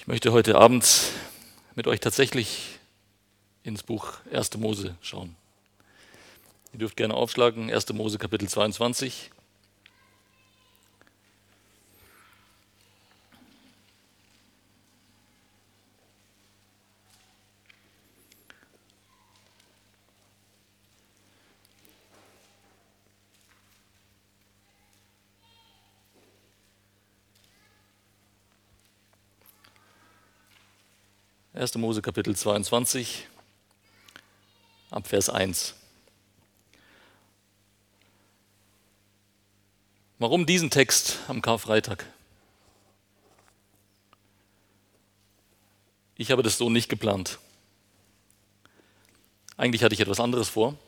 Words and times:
Ich 0.00 0.06
möchte 0.06 0.32
heute 0.32 0.56
Abend 0.56 1.12
mit 1.74 1.86
euch 1.86 2.00
tatsächlich 2.00 2.78
ins 3.64 3.82
Buch 3.82 4.14
1. 4.32 4.56
Mose 4.56 4.96
schauen. 5.02 5.36
Ihr 6.72 6.78
dürft 6.78 6.96
gerne 6.96 7.12
aufschlagen, 7.12 7.70
1. 7.70 7.92
Mose 7.92 8.16
Kapitel 8.16 8.48
22. 8.48 9.30
1. 31.60 31.74
Mose 31.74 32.00
Kapitel 32.00 32.34
22, 32.34 33.26
ab 34.90 35.06
Vers 35.06 35.28
1. 35.28 35.74
Warum 40.18 40.46
diesen 40.46 40.70
Text 40.70 41.18
am 41.28 41.42
Karfreitag? 41.42 42.06
Ich 46.16 46.30
habe 46.30 46.42
das 46.42 46.56
so 46.56 46.70
nicht 46.70 46.88
geplant. 46.88 47.38
Eigentlich 49.58 49.84
hatte 49.84 49.92
ich 49.92 50.00
etwas 50.00 50.18
anderes 50.18 50.48
vor. 50.48 50.78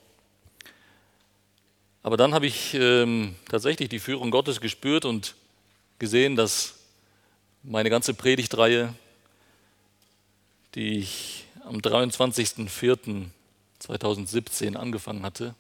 Aber 2.03 2.17
dann 2.17 2.33
habe 2.33 2.47
ich 2.47 2.73
ähm, 2.73 3.37
tatsächlich 3.51 3.91
die 3.91 3.99
Führung 3.99 4.31
Gottes 4.31 4.59
gespürt 4.59 5.05
und 5.05 5.35
gesehen, 5.99 6.35
dass 6.35 6.77
meine 7.63 7.91
ganze 7.91 8.15
Predigtreihe 8.15 8.95
die 10.75 10.99
ich 10.99 11.47
am 11.65 11.79
23.04.2017 11.79 14.77
angefangen 14.77 15.23
hatte, 15.23 15.55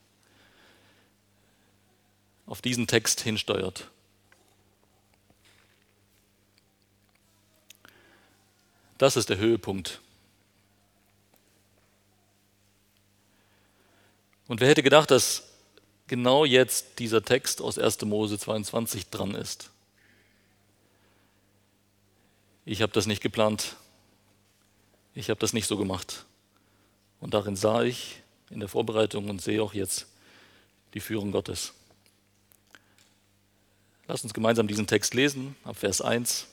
auf 2.46 2.62
diesen 2.62 2.86
Text 2.86 3.20
hinsteuert. 3.20 3.88
Das 8.98 9.16
ist 9.16 9.30
der 9.30 9.38
Höhepunkt. 9.38 10.00
Und 14.48 14.60
wer 14.60 14.68
hätte 14.68 14.82
gedacht, 14.82 15.10
dass 15.10 15.48
genau 16.06 16.44
jetzt 16.44 16.98
dieser 16.98 17.22
Text 17.22 17.62
aus 17.62 17.78
1. 17.78 18.02
Mose 18.02 18.38
22 18.38 19.08
dran 19.08 19.34
ist? 19.34 19.70
Ich 22.64 22.82
habe 22.82 22.92
das 22.92 23.06
nicht 23.06 23.22
geplant. 23.22 23.76
Ich 25.14 25.30
habe 25.30 25.40
das 25.40 25.52
nicht 25.52 25.66
so 25.66 25.76
gemacht. 25.76 26.24
Und 27.20 27.34
darin 27.34 27.56
sah 27.56 27.82
ich 27.82 28.22
in 28.50 28.60
der 28.60 28.68
Vorbereitung 28.68 29.28
und 29.28 29.40
sehe 29.40 29.62
auch 29.62 29.74
jetzt 29.74 30.06
die 30.94 31.00
Führung 31.00 31.32
Gottes. 31.32 31.72
Lass 34.08 34.24
uns 34.24 34.34
gemeinsam 34.34 34.68
diesen 34.68 34.86
Text 34.86 35.14
lesen, 35.14 35.56
ab 35.64 35.76
Vers 35.76 36.00
1 36.00 36.46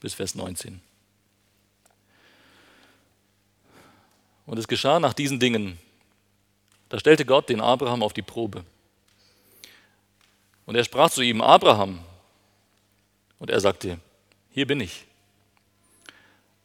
bis 0.00 0.14
Vers 0.14 0.34
19. 0.34 0.80
Und 4.46 4.58
es 4.58 4.68
geschah 4.68 5.00
nach 5.00 5.14
diesen 5.14 5.40
Dingen, 5.40 5.78
da 6.88 6.98
stellte 6.98 7.24
Gott 7.24 7.48
den 7.48 7.60
Abraham 7.60 8.02
auf 8.02 8.12
die 8.12 8.22
Probe. 8.22 8.64
Und 10.66 10.76
er 10.76 10.84
sprach 10.84 11.10
zu 11.10 11.22
ihm, 11.22 11.40
Abraham. 11.40 12.04
Und 13.38 13.50
er 13.50 13.60
sagte, 13.60 13.98
hier 14.50 14.66
bin 14.66 14.80
ich. 14.80 15.06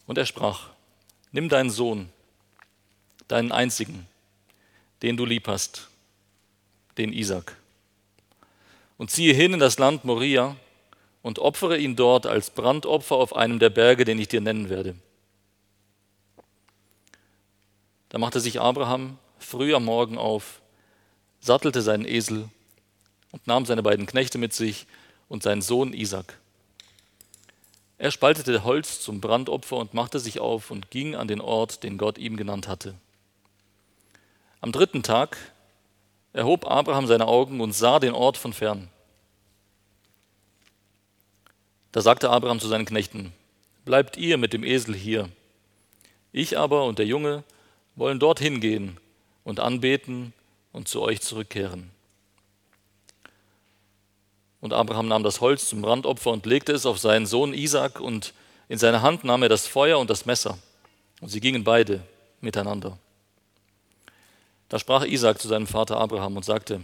Und 0.05 0.17
er 0.17 0.25
sprach, 0.25 0.69
Nimm 1.31 1.49
deinen 1.49 1.69
Sohn, 1.69 2.09
deinen 3.27 3.51
einzigen, 3.51 4.07
den 5.01 5.17
du 5.17 5.25
lieb 5.25 5.47
hast, 5.47 5.89
den 6.97 7.13
Isaac, 7.13 7.55
und 8.97 9.11
ziehe 9.11 9.33
hin 9.33 9.53
in 9.53 9.59
das 9.59 9.79
Land 9.79 10.05
Moria 10.05 10.55
und 11.21 11.39
opfere 11.39 11.77
ihn 11.77 11.95
dort 11.95 12.25
als 12.25 12.49
Brandopfer 12.49 13.15
auf 13.15 13.35
einem 13.35 13.59
der 13.59 13.69
Berge, 13.69 14.05
den 14.05 14.19
ich 14.19 14.27
dir 14.27 14.41
nennen 14.41 14.69
werde. 14.69 14.95
Da 18.09 18.17
machte 18.17 18.39
sich 18.39 18.59
Abraham 18.59 19.17
früh 19.37 19.73
am 19.75 19.85
Morgen 19.85 20.17
auf, 20.17 20.61
sattelte 21.39 21.81
seinen 21.81 22.05
Esel 22.05 22.49
und 23.31 23.45
nahm 23.47 23.65
seine 23.65 23.83
beiden 23.83 24.05
Knechte 24.05 24.37
mit 24.37 24.53
sich 24.53 24.87
und 25.27 25.43
seinen 25.43 25.61
Sohn 25.61 25.93
Isaac. 25.93 26.39
Er 27.99 28.11
spaltete 28.11 28.63
Holz 28.63 29.01
zum 29.01 29.19
Brandopfer 29.19 29.75
und 29.75 29.93
machte 29.93 30.19
sich 30.19 30.39
auf 30.39 30.71
und 30.71 30.89
ging 30.89 31.15
an 31.15 31.27
den 31.27 31.41
Ort, 31.41 31.83
den 31.83 31.97
Gott 31.97 32.17
ihm 32.17 32.37
genannt 32.37 32.69
hatte. 32.69 32.95
Am 34.61 34.71
dritten 34.71 35.03
Tag 35.03 35.37
erhob 36.31 36.65
Abraham 36.65 37.07
seine 37.07 37.27
Augen 37.27 37.59
und 37.59 37.73
sah 37.73 37.99
den 37.99 38.13
Ort 38.13 38.37
von 38.37 38.53
fern. 38.53 38.87
Da 41.91 41.99
sagte 41.99 42.29
Abraham 42.29 42.61
zu 42.61 42.69
seinen 42.69 42.85
Knechten, 42.85 43.33
Bleibt 43.83 44.15
ihr 44.15 44.37
mit 44.37 44.53
dem 44.53 44.63
Esel 44.63 44.95
hier. 44.95 45.29
Ich 46.31 46.57
aber 46.57 46.85
und 46.85 46.99
der 46.99 47.05
Junge 47.05 47.43
wollen 47.95 48.19
dorthin 48.19 48.61
gehen 48.61 48.97
und 49.43 49.59
anbeten 49.59 50.33
und 50.71 50.87
zu 50.87 51.01
euch 51.01 51.19
zurückkehren. 51.19 51.91
Und 54.61 54.73
Abraham 54.73 55.07
nahm 55.07 55.23
das 55.23 55.41
Holz 55.41 55.69
zum 55.69 55.81
Brandopfer 55.81 56.31
und 56.31 56.45
legte 56.45 56.73
es 56.73 56.85
auf 56.85 56.99
seinen 56.99 57.25
Sohn 57.25 57.53
Isaac, 57.53 57.99
und 57.99 58.33
in 58.67 58.77
seine 58.77 59.01
Hand 59.01 59.23
nahm 59.23 59.43
er 59.43 59.49
das 59.49 59.67
Feuer 59.67 59.99
und 59.99 60.09
das 60.09 60.25
Messer. 60.25 60.57
Und 61.21 61.29
sie 61.29 61.39
gingen 61.39 61.63
beide 61.63 62.01
miteinander. 62.41 62.97
Da 64.67 64.77
sprach 64.77 65.05
Isaac 65.05 65.41
zu 65.41 65.47
seinem 65.47 65.67
Vater 65.67 65.97
Abraham 65.97 66.37
und 66.37 66.45
sagte, 66.45 66.81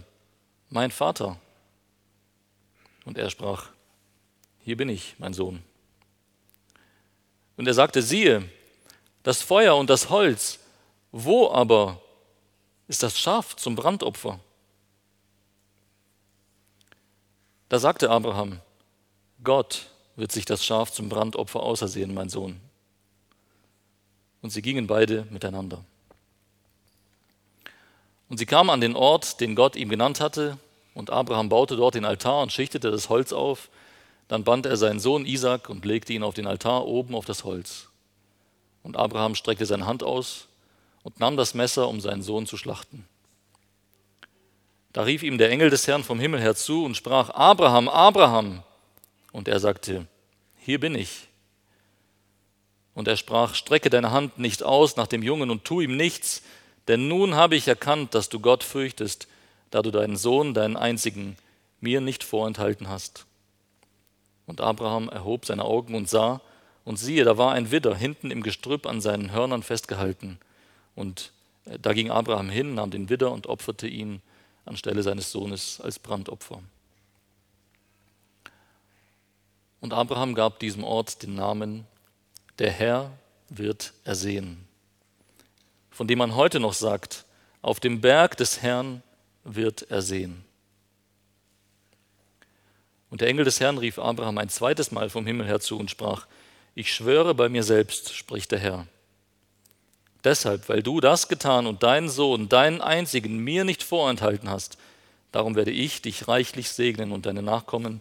Mein 0.70 0.90
Vater. 0.90 1.38
Und 3.04 3.18
er 3.18 3.30
sprach, 3.30 3.68
Hier 4.64 4.76
bin 4.76 4.88
ich, 4.88 5.14
mein 5.18 5.34
Sohn. 5.34 5.62
Und 7.56 7.66
er 7.66 7.74
sagte, 7.74 8.02
siehe, 8.02 8.48
das 9.22 9.42
Feuer 9.42 9.76
und 9.76 9.90
das 9.90 10.10
Holz, 10.10 10.58
wo 11.10 11.50
aber 11.50 12.00
ist 12.86 13.02
das 13.02 13.18
Schaf 13.18 13.56
zum 13.56 13.74
Brandopfer? 13.74 14.38
Da 17.68 17.78
sagte 17.78 18.10
Abraham, 18.10 18.60
Gott 19.42 19.86
wird 20.14 20.32
sich 20.32 20.44
das 20.44 20.64
Schaf 20.64 20.92
zum 20.92 21.08
Brandopfer 21.08 21.62
ausersehen, 21.62 22.14
mein 22.14 22.28
Sohn. 22.28 22.60
Und 24.40 24.50
sie 24.50 24.62
gingen 24.62 24.86
beide 24.86 25.26
miteinander. 25.30 25.84
Und 28.28 28.38
sie 28.38 28.46
kamen 28.46 28.70
an 28.70 28.80
den 28.80 28.96
Ort, 28.96 29.40
den 29.40 29.54
Gott 29.54 29.76
ihm 29.76 29.88
genannt 29.88 30.20
hatte, 30.20 30.58
und 30.94 31.10
Abraham 31.10 31.48
baute 31.48 31.76
dort 31.76 31.94
den 31.94 32.06
Altar 32.06 32.40
und 32.42 32.52
schichtete 32.52 32.90
das 32.90 33.10
Holz 33.10 33.32
auf. 33.32 33.68
Dann 34.28 34.44
band 34.44 34.64
er 34.64 34.76
seinen 34.76 34.98
Sohn 34.98 35.26
Isaac 35.26 35.68
und 35.68 35.84
legte 35.84 36.12
ihn 36.12 36.22
auf 36.22 36.34
den 36.34 36.46
Altar 36.46 36.86
oben 36.86 37.14
auf 37.14 37.26
das 37.26 37.44
Holz. 37.44 37.88
Und 38.82 38.96
Abraham 38.96 39.34
streckte 39.34 39.66
seine 39.66 39.84
Hand 39.84 40.02
aus 40.02 40.46
und 41.02 41.20
nahm 41.20 41.36
das 41.36 41.52
Messer, 41.52 41.88
um 41.88 42.00
seinen 42.00 42.22
Sohn 42.22 42.46
zu 42.46 42.56
schlachten. 42.56 43.06
Da 44.96 45.02
rief 45.02 45.22
ihm 45.22 45.36
der 45.36 45.50
Engel 45.50 45.68
des 45.68 45.86
Herrn 45.86 46.04
vom 46.04 46.18
Himmel 46.18 46.40
her 46.40 46.54
zu 46.54 46.82
und 46.82 46.96
sprach, 46.96 47.28
Abraham, 47.28 47.86
Abraham. 47.86 48.62
Und 49.30 49.46
er 49.46 49.60
sagte, 49.60 50.06
hier 50.56 50.80
bin 50.80 50.94
ich. 50.94 51.28
Und 52.94 53.06
er 53.06 53.18
sprach, 53.18 53.54
strecke 53.54 53.90
deine 53.90 54.10
Hand 54.10 54.38
nicht 54.38 54.62
aus 54.62 54.96
nach 54.96 55.06
dem 55.06 55.22
Jungen 55.22 55.50
und 55.50 55.64
tu 55.66 55.82
ihm 55.82 55.98
nichts, 55.98 56.40
denn 56.88 57.08
nun 57.08 57.34
habe 57.34 57.56
ich 57.56 57.68
erkannt, 57.68 58.14
dass 58.14 58.30
du 58.30 58.40
Gott 58.40 58.64
fürchtest, 58.64 59.28
da 59.70 59.82
du 59.82 59.90
deinen 59.90 60.16
Sohn, 60.16 60.54
deinen 60.54 60.78
einzigen, 60.78 61.36
mir 61.82 62.00
nicht 62.00 62.24
vorenthalten 62.24 62.88
hast. 62.88 63.26
Und 64.46 64.62
Abraham 64.62 65.10
erhob 65.10 65.44
seine 65.44 65.66
Augen 65.66 65.94
und 65.94 66.08
sah, 66.08 66.40
und 66.86 66.96
siehe, 66.96 67.24
da 67.24 67.36
war 67.36 67.52
ein 67.52 67.70
Widder 67.70 67.94
hinten 67.94 68.30
im 68.30 68.42
Gestrüpp 68.42 68.86
an 68.86 69.02
seinen 69.02 69.30
Hörnern 69.30 69.62
festgehalten. 69.62 70.38
Und 70.94 71.32
da 71.82 71.92
ging 71.92 72.10
Abraham 72.10 72.48
hin, 72.48 72.76
nahm 72.76 72.90
den 72.90 73.10
Widder 73.10 73.30
und 73.30 73.46
opferte 73.46 73.88
ihn 73.88 74.22
anstelle 74.66 75.02
seines 75.02 75.32
Sohnes 75.32 75.80
als 75.80 75.98
Brandopfer. 75.98 76.60
Und 79.80 79.92
Abraham 79.92 80.34
gab 80.34 80.58
diesem 80.58 80.84
Ort 80.84 81.22
den 81.22 81.34
Namen, 81.34 81.86
der 82.58 82.70
Herr 82.70 83.12
wird 83.48 83.92
ersehen, 84.04 84.66
von 85.90 86.08
dem 86.08 86.18
man 86.18 86.34
heute 86.34 86.60
noch 86.60 86.72
sagt, 86.72 87.24
auf 87.62 87.80
dem 87.80 88.00
Berg 88.00 88.36
des 88.36 88.62
Herrn 88.62 89.02
wird 89.44 89.90
ersehen. 89.90 90.44
Und 93.10 93.20
der 93.20 93.28
Engel 93.28 93.44
des 93.44 93.60
Herrn 93.60 93.78
rief 93.78 93.98
Abraham 93.98 94.38
ein 94.38 94.48
zweites 94.48 94.90
Mal 94.90 95.08
vom 95.10 95.26
Himmel 95.26 95.46
her 95.46 95.60
zu 95.60 95.78
und 95.78 95.90
sprach, 95.90 96.26
ich 96.74 96.92
schwöre 96.92 97.34
bei 97.34 97.48
mir 97.48 97.62
selbst, 97.62 98.14
spricht 98.14 98.50
der 98.50 98.58
Herr, 98.58 98.86
Deshalb, 100.26 100.68
weil 100.68 100.82
du 100.82 100.98
das 100.98 101.28
getan 101.28 101.68
und 101.68 101.84
deinen 101.84 102.08
Sohn, 102.08 102.48
deinen 102.48 102.80
einzigen, 102.80 103.38
mir 103.38 103.62
nicht 103.62 103.84
vorenthalten 103.84 104.50
hast, 104.50 104.76
darum 105.30 105.54
werde 105.54 105.70
ich 105.70 106.02
dich 106.02 106.26
reichlich 106.26 106.68
segnen 106.68 107.12
und 107.12 107.26
deine 107.26 107.42
Nachkommen 107.42 108.00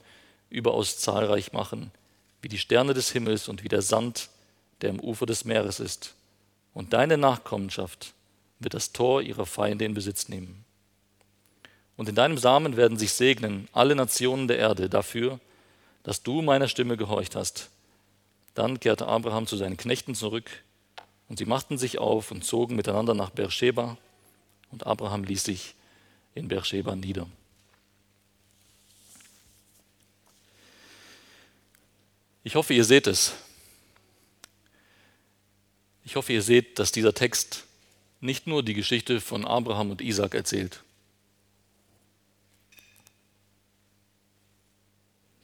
überaus 0.50 0.98
zahlreich 0.98 1.54
machen, 1.54 1.92
wie 2.42 2.48
die 2.48 2.57
Sterne 2.57 2.95
des 2.95 3.12
Himmels 3.12 3.48
und 3.48 3.63
wie 3.63 3.68
der 3.68 3.83
Sand, 3.83 4.30
der 4.81 4.89
am 4.89 5.00
Ufer 5.00 5.27
des 5.27 5.45
Meeres 5.45 5.80
ist, 5.80 6.16
und 6.74 6.94
deine 6.94 7.19
Nachkommenschaft 7.19 8.16
wird 8.57 8.74
das 8.74 8.92
Tor 8.92 9.22
ihrer 9.22 9.45
Feinde 9.45 9.86
in 9.86 9.94
Besitz 9.94 10.27
nehmen. 10.27 10.66
Und 11.95 12.10
in 12.10 12.16
deinem 12.16 12.39
Samen 12.39 12.75
werden 12.75 12.98
sich 12.98 13.13
segnen 13.13 13.68
alle 13.72 13.94
Nationen 13.94 14.48
der 14.48 14.57
Erde 14.57 14.89
dafür, 14.89 15.39
dass 16.01 16.24
du 16.24 16.42
meiner 16.42 16.69
Stimme 16.69 16.98
gehorcht 16.98 17.36
hast. 17.36 17.69
Dann 18.56 18.80
kehrte 18.80 19.06
Abraham 19.06 19.45
zu 19.45 19.57
seinen 19.57 19.77
Knechten 19.77 20.16
zurück, 20.16 20.50
und 21.27 21.38
sie 21.38 21.45
machten 21.45 21.77
sich 21.77 21.98
auf 21.98 22.31
und 22.31 22.44
zogen 22.44 22.75
miteinander 22.75 23.13
nach 23.13 23.30
Beersheba, 23.30 23.98
und 24.72 24.86
Abraham 24.86 25.24
ließ 25.24 25.44
sich 25.44 25.75
in 26.33 26.48
Beersheba 26.48 26.95
nieder. 26.95 27.27
Ich 32.44 32.56
hoffe, 32.56 32.74
ihr 32.74 32.86
seht 32.86 33.07
es. 33.07 33.33
Ich 36.04 36.16
hoffe, 36.16 36.33
ihr 36.33 36.44
seht, 36.44 36.77
dass 36.77 36.92
dieser 36.92 37.13
Text 37.13 37.63
nicht 38.22 38.45
nur 38.48 38.63
die 38.63 38.75
Geschichte 38.75 39.19
von 39.19 39.45
Abraham 39.45 39.92
und 39.92 40.01
Isaac 40.01 40.36
erzählt. 40.36 40.83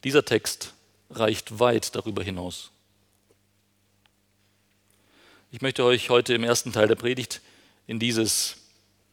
Dieser 0.04 0.24
Text 0.24 0.74
reicht 1.10 1.58
weit 1.58 1.94
darüber 1.94 2.22
hinaus. 2.22 2.70
Ich 5.54 5.60
möchte 5.60 5.84
euch 5.84 6.08
heute 6.08 6.32
im 6.32 6.44
ersten 6.44 6.72
Teil 6.72 6.88
der 6.88 6.94
Predigt 6.94 7.42
in 7.86 7.98
dieses 7.98 8.56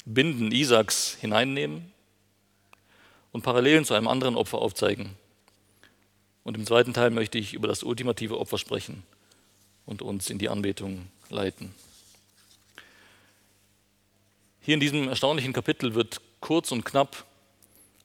Binden 0.06 0.54
Isaaks 0.54 1.18
hineinnehmen 1.20 1.92
und 3.34 3.42
Parallelen 3.42 3.84
zu 3.84 3.94
einem 3.94 4.08
anderen 4.08 4.38
Opfer 4.38 4.60
aufzeigen, 4.60 5.18
und 6.46 6.56
im 6.56 6.66
zweiten 6.66 6.94
Teil 6.94 7.10
möchte 7.10 7.38
ich 7.38 7.54
über 7.54 7.68
das 7.68 7.84
ultimative 7.84 8.40
Opfer 8.40 8.58
sprechen 8.58 9.04
und 9.86 10.02
uns 10.02 10.30
in 10.30 10.38
die 10.38 10.48
Anbetung 10.48 11.10
leiten. 11.30 11.76
Hier 14.62 14.76
in 14.76 14.80
diesem 14.80 15.10
erstaunlichen 15.10 15.52
Kapitel 15.52 15.94
wird 15.94 16.22
kurz 16.40 16.72
und 16.72 16.86
knapp 16.86 17.26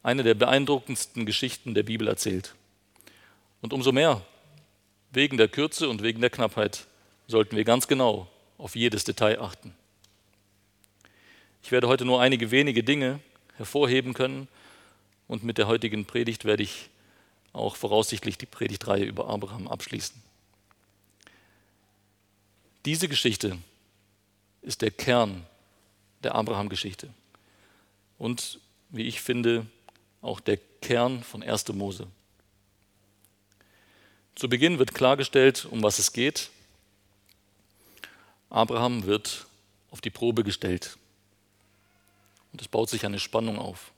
eine 0.03 0.25
der 0.25 0.35
beeindruckendsten 0.35 1.25
Geschichten 1.25 1.73
der 1.73 1.85
Bibel 1.85 2.09
erzählt. 2.09 2.57
Und 3.63 3.73
umso 3.73 3.93
mehr, 3.93 4.23
wegen 5.13 5.37
der 5.37 5.47
Kürze 5.47 5.89
und 5.89 6.03
wegen 6.03 6.21
der 6.21 6.31
Knappheit, 6.31 6.89
sollten 7.27 7.57
wir 7.57 7.65
ganz 7.65 7.89
genau 7.89 8.29
auf 8.59 8.77
jedes 8.77 9.05
Detail 9.05 9.41
achten. 9.41 9.75
Ich 11.63 11.73
werde 11.73 11.89
heute 11.89 12.05
nur 12.05 12.21
einige 12.21 12.51
wenige 12.51 12.85
Dinge 12.85 13.21
hervorheben 13.57 14.15
können 14.15 14.49
und 15.29 15.45
mit 15.45 15.59
der 15.59 15.67
heutigen 15.67 16.05
Predigt 16.05 16.45
werde 16.45 16.63
ich 16.63 16.91
auch 17.53 17.77
voraussichtlich 17.77 18.37
die 18.37 18.47
Predigtreihe 18.47 19.05
über 19.05 19.29
Abraham 19.29 19.69
abschließen. 19.69 20.21
Diese 22.85 23.09
Geschichte 23.09 23.57
ist 24.61 24.83
der 24.83 24.91
Kern 24.91 25.47
der 26.23 26.35
Abraham-Geschichte 26.35 27.09
und, 28.19 28.61
wie 28.91 29.05
ich 29.05 29.21
finde, 29.23 29.67
auch 30.21 30.41
der 30.41 30.59
Kern 30.83 31.23
von 31.23 31.43
1. 31.43 31.69
Mose. 31.69 32.07
Zu 34.35 34.49
Beginn 34.49 34.79
wird 34.79 34.95
klargestellt, 34.95 35.65
um 35.65 35.83
was 35.83 35.99
es 35.99 36.13
geht. 36.13 36.51
Abraham 38.55 39.05
wird 39.05 39.47
auf 39.91 40.01
die 40.01 40.11
Probe 40.11 40.45
gestellt. 40.45 40.97
Und 42.53 42.63
es 42.63 42.69
baut 42.69 42.89
sich 42.89 43.05
eine 43.05 43.19
Spannung 43.19 43.59
auf. 43.59 43.91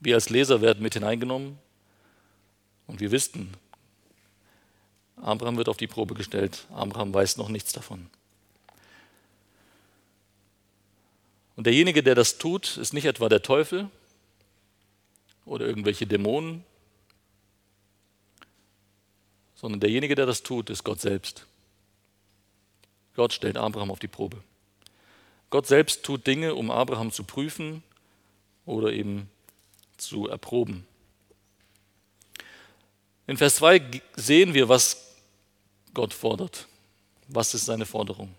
Wir 0.00 0.16
als 0.16 0.28
Leser 0.28 0.60
werden 0.60 0.82
mit 0.82 0.92
hineingenommen 0.92 1.58
und 2.86 3.00
wir 3.00 3.10
wissen, 3.10 3.54
Abraham 5.16 5.56
wird 5.56 5.70
auf 5.70 5.78
die 5.78 5.86
Probe 5.86 6.12
gestellt. 6.12 6.66
Abraham 6.74 7.14
weiß 7.14 7.38
noch 7.38 7.48
nichts 7.48 7.72
davon. 7.72 8.10
Und 11.56 11.64
derjenige, 11.66 12.02
der 12.02 12.14
das 12.14 12.36
tut, 12.36 12.76
ist 12.76 12.92
nicht 12.92 13.06
etwa 13.06 13.30
der 13.30 13.40
Teufel 13.40 13.88
oder 15.46 15.64
irgendwelche 15.64 16.06
Dämonen, 16.06 16.64
sondern 19.54 19.80
derjenige, 19.80 20.14
der 20.14 20.26
das 20.26 20.42
tut, 20.42 20.68
ist 20.68 20.84
Gott 20.84 21.00
selbst. 21.00 21.46
Gott 23.16 23.32
stellt 23.32 23.56
Abraham 23.56 23.90
auf 23.90 23.98
die 23.98 24.08
Probe. 24.08 24.36
Gott 25.50 25.66
selbst 25.66 26.04
tut 26.04 26.26
Dinge, 26.26 26.54
um 26.54 26.70
Abraham 26.70 27.10
zu 27.10 27.24
prüfen 27.24 27.82
oder 28.66 28.92
eben 28.92 29.30
zu 29.96 30.28
erproben. 30.28 30.86
In 33.26 33.36
Vers 33.36 33.56
2 33.56 34.02
sehen 34.14 34.54
wir, 34.54 34.68
was 34.68 35.14
Gott 35.94 36.14
fordert. 36.14 36.66
Was 37.28 37.54
ist 37.54 37.64
seine 37.64 37.86
Forderung? 37.86 38.34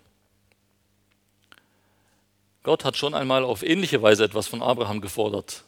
Gott 2.62 2.84
hat 2.84 2.96
schon 2.96 3.14
einmal 3.14 3.44
auf 3.44 3.62
ähnliche 3.62 4.00
Weise 4.00 4.24
etwas 4.24 4.46
von 4.46 4.62
Abraham 4.62 5.00
gefordert. 5.00 5.64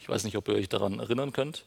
Ich 0.00 0.08
weiß 0.08 0.24
nicht, 0.24 0.36
ob 0.36 0.48
ihr 0.48 0.54
euch 0.54 0.68
daran 0.68 0.98
erinnern 0.98 1.32
könnt, 1.32 1.64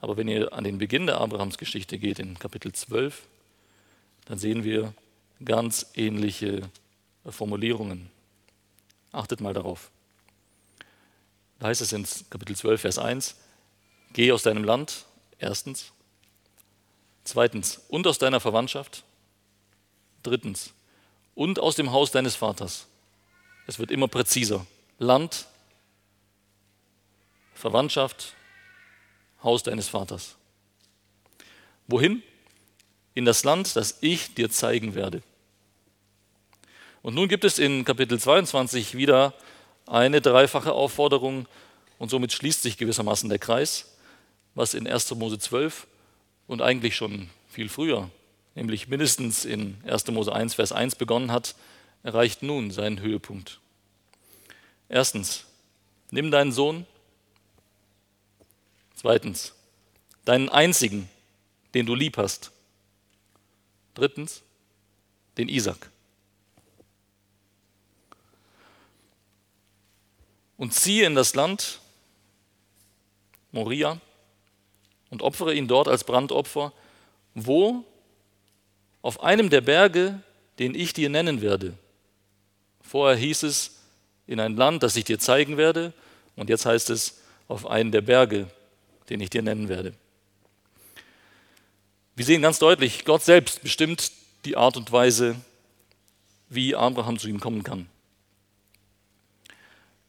aber 0.00 0.16
wenn 0.16 0.28
ihr 0.28 0.52
an 0.52 0.64
den 0.64 0.78
Beginn 0.78 1.06
der 1.06 1.20
Abrahamsgeschichte 1.20 1.98
geht, 1.98 2.18
in 2.18 2.38
Kapitel 2.38 2.72
12, 2.72 3.22
dann 4.26 4.38
sehen 4.38 4.64
wir 4.64 4.94
ganz 5.42 5.86
ähnliche 5.94 6.68
Formulierungen. 7.26 8.10
Achtet 9.12 9.40
mal 9.40 9.54
darauf. 9.54 9.90
Da 11.58 11.68
heißt 11.68 11.80
es 11.80 11.92
in 11.92 12.06
Kapitel 12.28 12.56
12, 12.56 12.80
Vers 12.80 12.98
1, 12.98 13.36
geh 14.12 14.32
aus 14.32 14.42
deinem 14.42 14.64
Land, 14.64 15.06
erstens, 15.38 15.92
Zweitens, 17.24 17.80
und 17.88 18.06
aus 18.06 18.18
deiner 18.18 18.38
Verwandtschaft. 18.38 19.02
Drittens, 20.22 20.72
und 21.34 21.58
aus 21.58 21.74
dem 21.74 21.90
Haus 21.90 22.10
deines 22.10 22.36
Vaters. 22.36 22.86
Es 23.66 23.78
wird 23.78 23.90
immer 23.90 24.08
präziser. 24.08 24.66
Land, 24.98 25.46
Verwandtschaft, 27.54 28.34
Haus 29.42 29.62
deines 29.62 29.88
Vaters. 29.88 30.36
Wohin? 31.86 32.22
In 33.14 33.24
das 33.24 33.44
Land, 33.44 33.76
das 33.76 33.98
ich 34.00 34.34
dir 34.34 34.50
zeigen 34.50 34.94
werde. 34.94 35.22
Und 37.02 37.14
nun 37.14 37.28
gibt 37.28 37.44
es 37.44 37.58
in 37.58 37.84
Kapitel 37.84 38.18
22 38.18 38.96
wieder 38.96 39.34
eine 39.86 40.20
dreifache 40.20 40.72
Aufforderung 40.72 41.46
und 41.98 42.10
somit 42.10 42.32
schließt 42.32 42.62
sich 42.62 42.78
gewissermaßen 42.78 43.28
der 43.28 43.38
Kreis, 43.38 43.94
was 44.54 44.74
in 44.74 44.86
1. 44.86 45.14
Mose 45.14 45.38
12 45.38 45.86
und 46.46 46.62
eigentlich 46.62 46.96
schon 46.96 47.28
viel 47.48 47.68
früher, 47.68 48.10
nämlich 48.54 48.88
mindestens 48.88 49.44
in 49.44 49.76
1. 49.86 50.06
Mose 50.08 50.32
1, 50.34 50.54
Vers 50.54 50.72
1 50.72 50.96
begonnen 50.96 51.30
hat, 51.30 51.54
erreicht 52.02 52.42
nun 52.42 52.70
seinen 52.70 53.00
Höhepunkt. 53.00 53.60
Erstens, 54.88 55.44
nimm 56.10 56.30
deinen 56.30 56.52
Sohn. 56.52 56.86
Zweitens, 58.94 59.52
deinen 60.24 60.48
einzigen, 60.48 61.08
den 61.74 61.84
du 61.84 61.94
lieb 61.94 62.16
hast. 62.16 62.50
Drittens, 63.94 64.42
den 65.38 65.48
Isaac. 65.48 65.90
Und 70.56 70.72
ziehe 70.72 71.06
in 71.06 71.14
das 71.14 71.34
Land 71.34 71.80
Moria 73.52 74.00
und 75.10 75.22
opfere 75.22 75.54
ihn 75.54 75.68
dort 75.68 75.88
als 75.88 76.04
Brandopfer, 76.04 76.72
wo 77.34 77.84
auf 79.00 79.22
einem 79.22 79.48
der 79.48 79.60
Berge, 79.60 80.20
den 80.58 80.74
ich 80.74 80.92
dir 80.92 81.08
nennen 81.08 81.40
werde. 81.40 81.74
Vorher 82.82 83.16
hieß 83.16 83.44
es, 83.44 83.76
in 84.26 84.40
ein 84.40 84.56
Land, 84.56 84.82
das 84.82 84.96
ich 84.96 85.04
dir 85.04 85.18
zeigen 85.18 85.56
werde, 85.56 85.92
und 86.36 86.48
jetzt 86.48 86.66
heißt 86.66 86.90
es, 86.90 87.20
auf 87.46 87.66
einen 87.66 87.92
der 87.92 88.00
Berge, 88.00 88.48
den 89.08 89.20
ich 89.20 89.30
dir 89.30 89.42
nennen 89.42 89.68
werde. 89.68 89.94
Wir 92.16 92.24
sehen 92.24 92.42
ganz 92.42 92.58
deutlich, 92.58 93.04
Gott 93.04 93.22
selbst 93.22 93.62
bestimmt 93.62 94.12
die 94.44 94.56
Art 94.56 94.76
und 94.76 94.92
Weise, 94.92 95.36
wie 96.48 96.74
Abraham 96.74 97.18
zu 97.18 97.28
ihm 97.28 97.40
kommen 97.40 97.62
kann. 97.62 97.88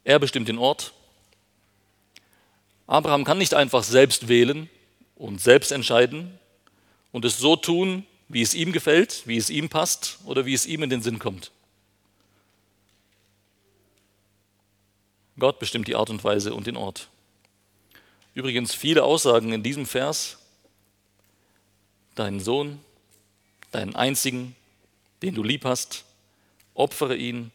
Er 0.03 0.19
bestimmt 0.19 0.47
den 0.47 0.59
Ort. 0.59 0.93
Abraham 2.85 3.23
kann 3.23 3.39
nicht 3.39 3.55
einfach 3.55 3.83
selbst 3.83 4.27
wählen, 4.27 4.69
und 5.15 5.41
selbst 5.41 5.71
entscheiden 5.71 6.37
und 7.11 7.25
es 7.25 7.37
so 7.37 7.55
tun, 7.55 8.05
wie 8.27 8.41
es 8.41 8.53
ihm 8.53 8.71
gefällt, 8.71 9.23
wie 9.25 9.37
es 9.37 9.49
ihm 9.49 9.69
passt 9.69 10.19
oder 10.25 10.45
wie 10.45 10.53
es 10.53 10.65
ihm 10.65 10.83
in 10.83 10.89
den 10.89 11.01
Sinn 11.01 11.19
kommt. 11.19 11.51
Gott 15.37 15.59
bestimmt 15.59 15.87
die 15.87 15.95
Art 15.95 16.09
und 16.09 16.23
Weise 16.23 16.53
und 16.53 16.67
den 16.67 16.77
Ort. 16.77 17.09
Übrigens 18.33 18.73
viele 18.73 19.03
Aussagen 19.03 19.53
in 19.53 19.63
diesem 19.63 19.85
Vers. 19.85 20.37
Deinen 22.15 22.39
Sohn, 22.39 22.79
deinen 23.71 23.95
einzigen, 23.95 24.55
den 25.21 25.35
du 25.35 25.43
lieb 25.43 25.65
hast, 25.65 26.05
opfere 26.73 27.15
ihn. 27.15 27.51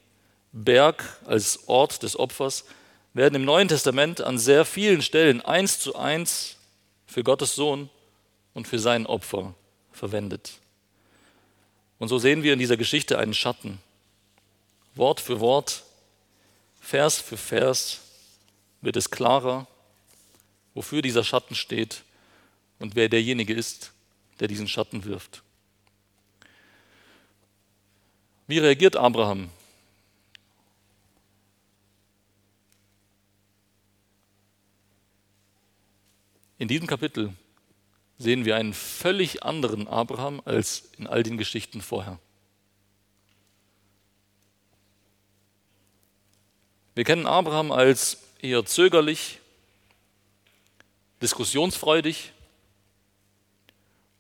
Berg 0.53 1.19
als 1.27 1.69
Ort 1.69 2.03
des 2.03 2.19
Opfers 2.19 2.65
werden 3.15 3.37
im 3.37 3.45
Neuen 3.45 3.69
Testament 3.69 4.21
an 4.21 4.39
sehr 4.39 4.65
vielen 4.65 5.03
Stellen 5.03 5.41
eins 5.41 5.79
zu 5.79 5.97
eins 5.97 6.57
für 7.07 7.23
Gottes 7.23 7.55
Sohn 7.55 7.89
und 8.55 8.67
für 8.67 8.79
sein 8.79 9.07
Opfer 9.07 9.55
verwendet. 9.93 10.59
Und 11.99 12.09
so 12.09 12.19
sehen 12.19 12.43
wir 12.43 12.53
in 12.53 12.59
dieser 12.59 12.77
Geschichte 12.77 13.19
einen 13.19 13.35
Schatten. 13.35 13.79
Wort 14.95 15.21
für 15.21 15.41
Wort, 15.41 15.85
Vers 16.81 17.19
für 17.19 17.37
Vers 17.37 18.01
wird 18.81 18.97
es 18.97 19.11
klarer, 19.11 19.67
wofür 20.75 21.03
dieser 21.03 21.25
Schatten 21.25 21.55
steht 21.55 22.03
und 22.79 22.97
wer 22.97 23.09
derjenige 23.09 23.55
ist, 23.55 23.93
der 24.41 24.49
diesen 24.49 24.69
Schatten 24.69 25.05
wirft. 25.05 25.43
Wie 28.47 28.59
reagiert 28.59 28.97
Abraham? 28.97 29.49
In 36.59 36.69
diesem 36.69 36.87
Kapitel 36.87 37.33
sehen 38.19 38.45
wir 38.45 38.57
einen 38.57 38.75
völlig 38.75 39.45
anderen 39.45 39.89
Abraham 39.89 40.43
als 40.45 40.91
in 40.99 41.07
all 41.07 41.23
den 41.23 41.39
Geschichten 41.39 41.81
vorher. 41.81 42.19
Wir 46.95 47.05
kennen 47.05 47.27
Abraham 47.27 47.73
als 47.73 48.25
eher 48.43 48.67
zögerlich, 48.67 49.39
diskussionsfreudig, 51.23 52.33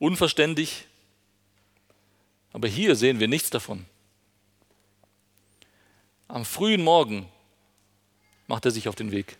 unverständig, 0.00 0.86
aber 2.52 2.66
hier 2.66 2.96
sehen 2.96 3.20
wir 3.20 3.28
nichts 3.28 3.50
davon. 3.50 3.84
Am 6.26 6.44
frühen 6.44 6.82
Morgen 6.82 7.28
macht 8.48 8.64
er 8.64 8.72
sich 8.72 8.88
auf 8.88 8.96
den 8.96 9.12
Weg. 9.12 9.36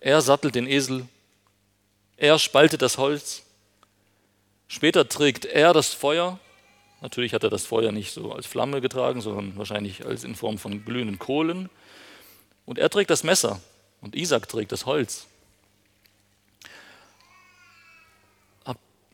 Er 0.00 0.22
sattelt 0.22 0.54
den 0.54 0.66
Esel, 0.66 1.06
er 2.16 2.38
spaltet 2.38 2.80
das 2.80 2.96
Holz, 2.96 3.42
später 4.68 5.08
trägt 5.08 5.44
er 5.44 5.74
das 5.74 5.92
Feuer. 5.92 6.38
Natürlich 7.00 7.34
hat 7.34 7.42
er 7.42 7.50
das 7.50 7.66
Feuer 7.66 7.92
nicht 7.92 8.12
so 8.12 8.32
als 8.32 8.46
Flamme 8.46 8.80
getragen, 8.80 9.20
sondern 9.20 9.56
wahrscheinlich 9.56 10.06
als 10.06 10.24
in 10.24 10.36
Form 10.36 10.58
von 10.58 10.84
glühenden 10.84 11.18
Kohlen. 11.18 11.68
Und 12.64 12.78
er 12.78 12.90
trägt 12.90 13.10
das 13.10 13.24
Messer 13.24 13.60
und 14.00 14.14
Isaac 14.14 14.48
trägt 14.48 14.70
das 14.70 14.86
Holz. 14.86 15.26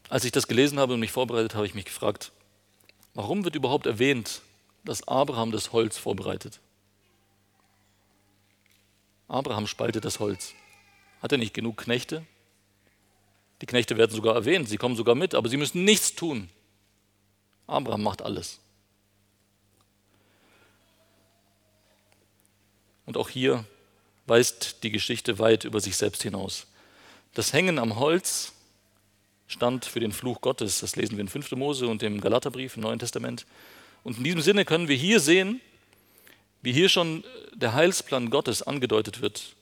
Als 0.09 0.25
ich 0.25 0.33
das 0.33 0.49
gelesen 0.49 0.79
habe 0.79 0.95
und 0.95 1.01
mich 1.01 1.13
vorbereitet, 1.13 1.55
habe 1.55 1.67
ich 1.67 1.75
mich 1.75 1.85
gefragt, 1.85 2.33
warum 3.15 3.45
wird 3.45 3.55
überhaupt 3.55 3.87
erwähnt, 3.87 4.41
dass 4.85 5.07
Abraham 5.07 5.53
das 5.53 5.73
Holz 5.73 5.99
vorbereitet? 5.99 6.61
Abraham 9.29 9.67
spaltet 9.67 10.05
das 10.05 10.21
Holz. 10.21 10.55
Hat 11.21 11.33
er 11.33 11.39
nicht 11.39 11.53
genug 11.53 11.77
Knechte? 11.77 12.25
Die 13.61 13.67
Knechte 13.67 13.99
werden 13.99 14.15
sogar 14.15 14.35
erwähnt, 14.35 14.69
sie 14.69 14.79
kommen 14.79 14.97
sogar 14.97 15.15
mit, 15.15 15.35
aber 15.35 15.49
sie 15.49 15.57
müssen 15.57 15.85
nichts 15.85 16.15
tun. 16.15 16.49
Abraham 17.67 18.03
macht 18.03 18.23
alles. 18.23 18.61
Und 23.05 23.17
auch 23.17 23.29
hier 23.29 23.65
weist 24.27 24.83
die 24.83 24.91
Geschichte 24.91 25.39
weit 25.39 25.65
über 25.65 25.81
sich 25.81 25.97
selbst 25.97 26.23
hinaus. 26.23 26.67
Das 27.35 27.53
Hängen 27.53 27.79
am 27.79 27.99
Holz 27.99 28.53
stand 29.49 29.85
für 29.85 30.01
den 30.01 30.13
Fluch 30.13 30.41
Gottes. 30.41 30.81
Das 30.81 30.95
lesen 30.95 31.17
wir 31.17 31.23
in 31.23 31.29
5. 31.29 31.51
Mose 31.53 31.89
und 31.89 32.03
im 32.05 32.21
Galaterbrief 32.21 32.77
im 32.77 32.83
Neuen 32.83 33.01
Testament. 33.01 33.47
Und 34.05 34.19
in 34.19 34.25
diesem 34.25 34.41
Sinne 34.41 34.65
können 34.65 34.87
wir 34.87 34.97
hier 34.97 35.19
sehen, 35.19 35.61
wie 36.63 36.73
hier 36.73 36.89
schon 36.89 37.25
der 37.55 37.75
Heilsplan 37.75 38.31
Gottes 38.31 38.63
angedeutet 38.63 39.21
wird 39.21 39.57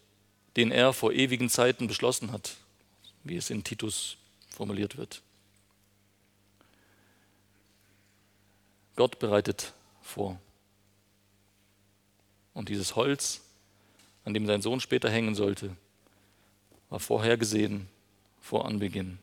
den 0.56 0.72
er 0.72 0.92
vor 0.92 1.12
ewigen 1.12 1.50
Zeiten 1.50 1.86
beschlossen 1.86 2.32
hat, 2.32 2.56
wie 3.24 3.36
es 3.36 3.50
in 3.50 3.62
Titus 3.62 4.16
formuliert 4.48 4.96
wird. 4.96 5.22
Gott 8.96 9.18
bereitet 9.18 9.74
vor. 10.00 10.40
Und 12.54 12.70
dieses 12.70 12.96
Holz, 12.96 13.42
an 14.24 14.32
dem 14.32 14.46
sein 14.46 14.62
Sohn 14.62 14.80
später 14.80 15.10
hängen 15.10 15.34
sollte, 15.34 15.76
war 16.88 17.00
vorhergesehen 17.00 17.88
vor 18.40 18.64
Anbeginn. 18.64 19.18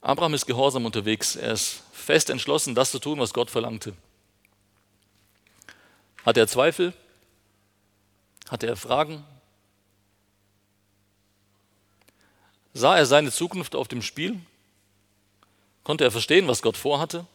Abraham 0.00 0.34
ist 0.34 0.46
gehorsam 0.46 0.86
unterwegs. 0.86 1.36
Er 1.36 1.52
ist 1.52 1.82
fest 1.92 2.30
entschlossen, 2.30 2.74
das 2.74 2.90
zu 2.90 2.98
tun, 2.98 3.18
was 3.18 3.34
Gott 3.34 3.50
verlangte. 3.50 3.94
Hat 6.24 6.36
er 6.36 6.46
Zweifel? 6.46 6.92
Hatte 8.48 8.66
er 8.66 8.76
Fragen? 8.76 9.24
Sah 12.74 12.96
er 12.96 13.06
seine 13.06 13.32
Zukunft 13.32 13.74
auf 13.74 13.88
dem 13.88 14.02
Spiel? 14.02 14.40
Konnte 15.84 16.04
er 16.04 16.10
verstehen, 16.10 16.46
was 16.48 16.62
Gott 16.62 16.76
vorhatte? 16.76 17.26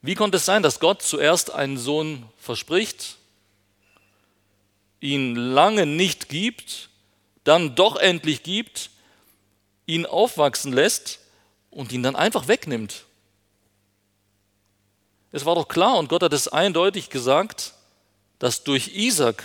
Wie 0.00 0.14
konnte 0.14 0.36
es 0.36 0.44
sein, 0.44 0.62
dass 0.62 0.80
Gott 0.80 1.02
zuerst 1.02 1.52
einen 1.52 1.76
Sohn 1.76 2.28
verspricht, 2.38 3.16
ihn 5.00 5.34
lange 5.34 5.86
nicht 5.86 6.28
gibt, 6.28 6.88
dann 7.44 7.74
doch 7.74 7.96
endlich 7.96 8.42
gibt, 8.42 8.90
ihn 9.88 10.06
aufwachsen 10.06 10.72
lässt 10.72 11.18
und 11.70 11.90
ihn 11.90 12.04
dann 12.04 12.14
einfach 12.14 12.46
wegnimmt? 12.46 13.06
Es 15.32 15.44
war 15.44 15.56
doch 15.56 15.66
klar 15.66 15.98
und 15.98 16.08
Gott 16.08 16.22
hat 16.22 16.32
es 16.32 16.46
eindeutig 16.46 17.10
gesagt, 17.10 17.74
dass 18.38 18.62
durch 18.62 18.94
Isaac 18.94 19.42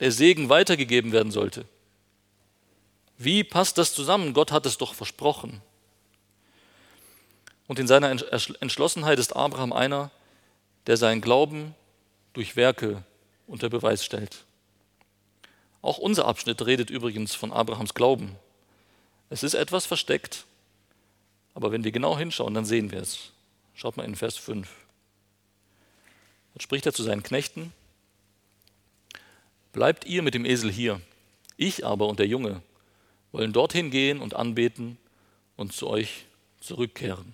der 0.00 0.12
Segen 0.12 0.48
weitergegeben 0.48 1.12
werden 1.12 1.32
sollte. 1.32 1.64
Wie 3.18 3.44
passt 3.44 3.78
das 3.78 3.94
zusammen? 3.94 4.34
Gott 4.34 4.52
hat 4.52 4.66
es 4.66 4.78
doch 4.78 4.94
versprochen. 4.94 5.60
Und 7.66 7.78
in 7.78 7.86
seiner 7.86 8.10
Entschlossenheit 8.10 9.18
ist 9.18 9.34
Abraham 9.34 9.72
einer, 9.72 10.10
der 10.86 10.96
seinen 10.96 11.20
Glauben 11.20 11.74
durch 12.34 12.56
Werke 12.56 13.02
unter 13.46 13.70
Beweis 13.70 14.04
stellt. 14.04 14.44
Auch 15.80 15.98
unser 15.98 16.26
Abschnitt 16.26 16.64
redet 16.66 16.90
übrigens 16.90 17.34
von 17.34 17.52
Abrahams 17.52 17.94
Glauben. 17.94 18.36
Es 19.34 19.42
ist 19.42 19.54
etwas 19.54 19.84
versteckt, 19.84 20.44
aber 21.54 21.72
wenn 21.72 21.82
wir 21.82 21.90
genau 21.90 22.16
hinschauen, 22.16 22.54
dann 22.54 22.64
sehen 22.64 22.92
wir 22.92 23.00
es. 23.00 23.32
Schaut 23.74 23.96
mal 23.96 24.04
in 24.04 24.14
Vers 24.14 24.36
5. 24.36 24.70
Dort 26.52 26.62
spricht 26.62 26.86
er 26.86 26.92
zu 26.92 27.02
seinen 27.02 27.24
Knechten, 27.24 27.72
Bleibt 29.72 30.04
ihr 30.04 30.22
mit 30.22 30.34
dem 30.34 30.44
Esel 30.44 30.70
hier, 30.70 31.00
ich 31.56 31.84
aber 31.84 32.06
und 32.06 32.20
der 32.20 32.28
Junge 32.28 32.62
wollen 33.32 33.52
dorthin 33.52 33.90
gehen 33.90 34.20
und 34.20 34.34
anbeten 34.34 34.98
und 35.56 35.72
zu 35.72 35.88
euch 35.88 36.26
zurückkehren. 36.60 37.32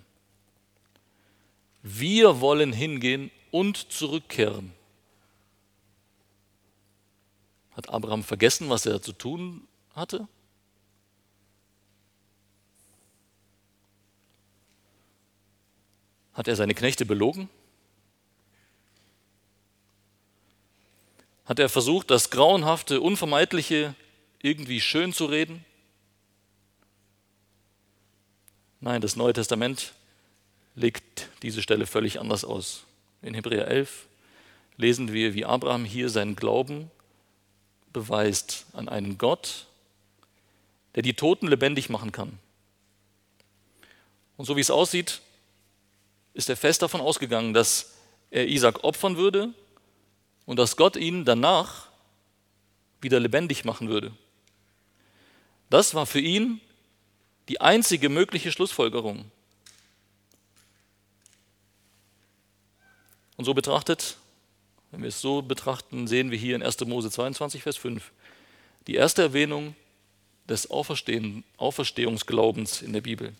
Wir 1.83 2.41
wollen 2.41 2.73
hingehen 2.73 3.29
und 3.51 3.91
zurückkehren. 3.91 4.73
Hat 7.73 7.89
Abraham 7.89 8.23
vergessen, 8.23 8.69
was 8.69 8.87
er 8.87 9.03
zu 9.03 9.13
tun 9.13 9.67
hatte? 9.93 10.27
Hat 16.33 16.47
er 16.47 16.55
seine 16.55 16.73
Knechte 16.73 17.05
belogen? 17.05 17.49
Hat 21.45 21.59
er 21.59 21.69
versucht, 21.69 22.09
das 22.11 22.29
Grauenhafte, 22.29 23.01
Unvermeidliche 23.01 23.95
irgendwie 24.41 24.79
schön 24.79 25.11
zu 25.11 25.25
reden? 25.25 25.65
Nein, 28.79 29.01
das 29.01 29.15
Neue 29.15 29.33
Testament 29.33 29.93
legt 30.75 31.29
diese 31.43 31.61
Stelle 31.61 31.85
völlig 31.85 32.19
anders 32.19 32.45
aus. 32.45 32.85
In 33.21 33.33
Hebräer 33.33 33.67
11 33.67 34.07
lesen 34.77 35.13
wir, 35.13 35.33
wie 35.33 35.45
Abraham 35.45 35.85
hier 35.85 36.09
seinen 36.09 36.35
Glauben 36.35 36.89
beweist 37.93 38.65
an 38.73 38.89
einen 38.89 39.17
Gott, 39.17 39.67
der 40.95 41.03
die 41.03 41.13
Toten 41.13 41.47
lebendig 41.47 41.89
machen 41.89 42.11
kann. 42.11 42.39
Und 44.37 44.45
so 44.45 44.55
wie 44.55 44.61
es 44.61 44.71
aussieht, 44.71 45.21
ist 46.33 46.49
er 46.49 46.57
fest 46.57 46.81
davon 46.81 47.01
ausgegangen, 47.01 47.53
dass 47.53 47.93
er 48.29 48.47
Isaac 48.47 48.83
opfern 48.83 49.17
würde 49.17 49.53
und 50.45 50.57
dass 50.57 50.77
Gott 50.77 50.95
ihn 50.95 51.25
danach 51.25 51.89
wieder 53.01 53.19
lebendig 53.19 53.65
machen 53.65 53.89
würde. 53.89 54.11
Das 55.69 55.93
war 55.93 56.05
für 56.05 56.19
ihn 56.19 56.61
die 57.49 57.61
einzige 57.61 58.09
mögliche 58.09 58.51
Schlussfolgerung. 58.51 59.29
Und 63.37 63.45
so 63.45 63.53
betrachtet, 63.53 64.17
wenn 64.91 65.01
wir 65.01 65.09
es 65.09 65.21
so 65.21 65.41
betrachten, 65.41 66.07
sehen 66.07 66.31
wir 66.31 66.37
hier 66.37 66.55
in 66.55 66.63
1. 66.63 66.79
Mose 66.81 67.09
22, 67.09 67.63
Vers 67.63 67.77
5 67.77 68.11
die 68.87 68.95
erste 68.95 69.21
Erwähnung 69.21 69.75
des 70.49 70.69
Auferstehungsglaubens 70.69 72.81
in 72.81 72.93
der 72.93 73.01
Bibel. 73.01 73.33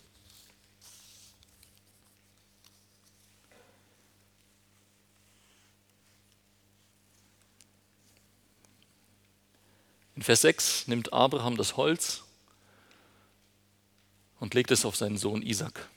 In 10.22 10.26
Vers 10.26 10.42
6 10.42 10.88
nimmt 10.88 11.14
Abraham 11.14 11.58
das 11.58 11.78
Holz 11.78 12.22
und 14.40 14.54
legt 14.54 14.70
es 14.70 14.86
auf 14.86 14.96
seinen 14.96 15.18
Sohn 15.18 15.42
Isaac. 15.42 15.90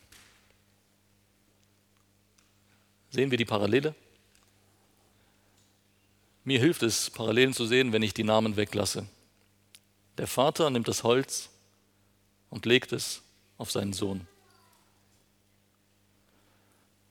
Sehen 3.11 3.31
wir 3.31 3.37
die 3.37 3.45
Parallele? 3.45 3.95
Mir 6.43 6.59
hilft 6.59 6.83
es, 6.83 7.11
Parallelen 7.11 7.53
zu 7.53 7.67
sehen, 7.67 7.93
wenn 7.93 8.03
ich 8.03 8.15
die 8.15 8.25
Namen 8.25 8.57
weglasse. 8.57 9.07
Der 10.17 10.27
Vater 10.27 10.71
nimmt 10.71 10.89
das 10.89 11.03
Holz 11.03 11.51
und 12.49 12.65
legt 12.65 12.93
es 12.93 13.21
auf 13.59 13.71
seinen 13.71 13.93
Sohn. 13.93 14.27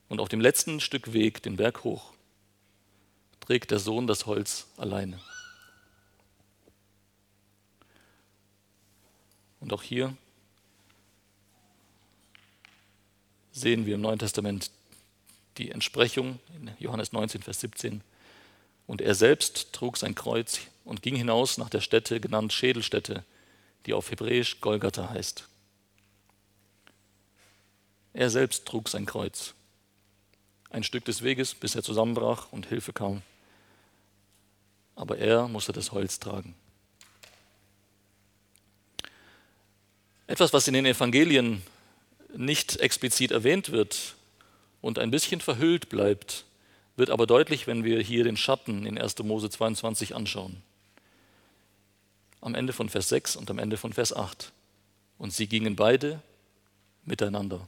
Und 0.09 0.19
auf 0.19 0.29
dem 0.29 0.41
letzten 0.41 0.79
Stück 0.79 1.13
Weg, 1.13 1.43
den 1.43 1.57
Berg 1.57 1.83
hoch, 1.83 2.11
trägt 3.39 3.69
der 3.69 3.77
Sohn 3.77 4.07
das 4.07 4.25
Holz 4.25 4.65
alleine. 4.77 5.19
Und 9.63 9.71
auch 9.71 9.81
hier 9.81 10.13
sehen 13.53 13.85
wir 13.85 13.95
im 13.95 14.01
Neuen 14.01 14.19
Testament 14.19 14.69
die 15.57 15.71
Entsprechung 15.71 16.39
in 16.57 16.69
Johannes 16.79 17.13
19, 17.13 17.41
Vers 17.41 17.61
17. 17.61 18.01
Und 18.87 18.99
er 18.99 19.15
selbst 19.15 19.71
trug 19.71 19.95
sein 19.95 20.15
Kreuz 20.15 20.59
und 20.83 21.01
ging 21.01 21.15
hinaus 21.15 21.57
nach 21.57 21.69
der 21.69 21.79
Stätte, 21.79 22.19
genannt 22.19 22.51
Schädelstätte, 22.51 23.23
die 23.85 23.93
auf 23.93 24.11
Hebräisch 24.11 24.59
Golgatha 24.59 25.09
heißt. 25.09 25.47
Er 28.11 28.29
selbst 28.29 28.65
trug 28.65 28.89
sein 28.89 29.05
Kreuz. 29.05 29.53
Ein 30.71 30.83
Stück 30.83 31.05
des 31.05 31.21
Weges, 31.21 31.55
bis 31.55 31.75
er 31.75 31.83
zusammenbrach 31.83 32.51
und 32.51 32.65
Hilfe 32.65 32.91
kam. 32.91 33.21
Aber 34.97 35.19
er 35.19 35.47
musste 35.47 35.71
das 35.71 35.93
Holz 35.93 36.19
tragen. 36.19 36.53
Etwas, 40.27 40.53
was 40.53 40.67
in 40.67 40.73
den 40.73 40.85
Evangelien 40.85 41.61
nicht 42.35 42.77
explizit 42.77 43.31
erwähnt 43.31 43.71
wird 43.71 44.15
und 44.81 44.99
ein 44.99 45.11
bisschen 45.11 45.41
verhüllt 45.41 45.89
bleibt, 45.89 46.45
wird 46.95 47.09
aber 47.09 47.27
deutlich, 47.27 47.67
wenn 47.67 47.83
wir 47.83 48.01
hier 48.01 48.23
den 48.23 48.37
Schatten 48.37 48.85
in 48.85 48.97
1. 48.97 49.19
Mose 49.19 49.49
22 49.49 50.15
anschauen. 50.15 50.61
Am 52.41 52.55
Ende 52.55 52.73
von 52.73 52.89
Vers 52.89 53.09
6 53.09 53.35
und 53.35 53.49
am 53.49 53.59
Ende 53.59 53.77
von 53.77 53.93
Vers 53.93 54.13
8. 54.13 54.51
Und 55.17 55.33
sie 55.33 55.47
gingen 55.47 55.75
beide 55.75 56.21
miteinander. 57.05 57.67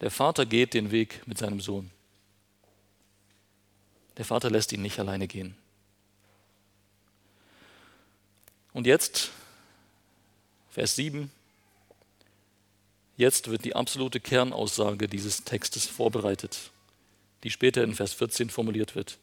Der 0.00 0.10
Vater 0.10 0.46
geht 0.46 0.74
den 0.74 0.90
Weg 0.90 1.26
mit 1.26 1.38
seinem 1.38 1.60
Sohn. 1.60 1.90
Der 4.16 4.24
Vater 4.24 4.50
lässt 4.50 4.72
ihn 4.72 4.82
nicht 4.82 4.98
alleine 4.98 5.26
gehen. 5.26 5.56
Und 8.72 8.86
jetzt, 8.86 9.30
Vers 10.70 10.96
7, 10.96 11.30
Jetzt 13.18 13.50
wird 13.50 13.64
die 13.64 13.74
absolute 13.74 14.20
Kernaussage 14.20 15.08
dieses 15.08 15.42
Textes 15.42 15.86
vorbereitet, 15.86 16.70
die 17.42 17.50
später 17.50 17.82
in 17.82 17.96
Vers 17.96 18.12
14 18.12 18.48
formuliert 18.48 18.94
wird. 18.94 19.18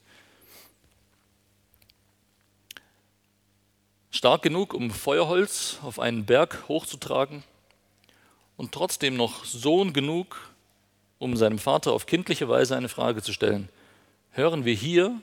Stark 4.12 4.42
genug, 4.42 4.74
um 4.74 4.92
Feuerholz 4.92 5.78
auf 5.82 5.98
einen 5.98 6.25
Berg 6.25 6.66
hochzutragen 6.68 7.44
und 8.58 8.74
trotzdem 8.74 9.16
noch 9.16 9.46
Sohn 9.46 9.94
genug, 9.94 10.54
um 11.18 11.38
seinem 11.38 11.58
Vater 11.58 11.94
auf 11.94 12.06
kindliche 12.06 12.50
Weise 12.50 12.75
eine 12.75 12.90
Frage 12.90 13.22
zu 13.22 13.32
stellen, 13.32 13.70
hören 14.32 14.66
wir 14.66 14.74
hier 14.74 15.22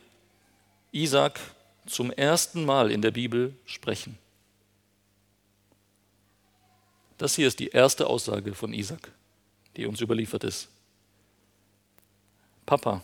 Isaac 0.93 1.39
zum 1.87 2.11
ersten 2.11 2.65
Mal 2.65 2.91
in 2.91 3.03
der 3.03 3.11
Bibel 3.11 3.55
sprechen. 3.65 4.19
Das 7.19 7.37
hier 7.37 7.47
ist 7.47 7.59
die 7.59 7.69
erste 7.69 8.07
Aussage 8.07 8.55
von 8.55 8.73
Isaac, 8.73 9.13
die 9.77 9.87
uns 9.87 10.01
überliefert 10.01 10.45
ist. 10.45 10.69
Papa, 12.67 13.03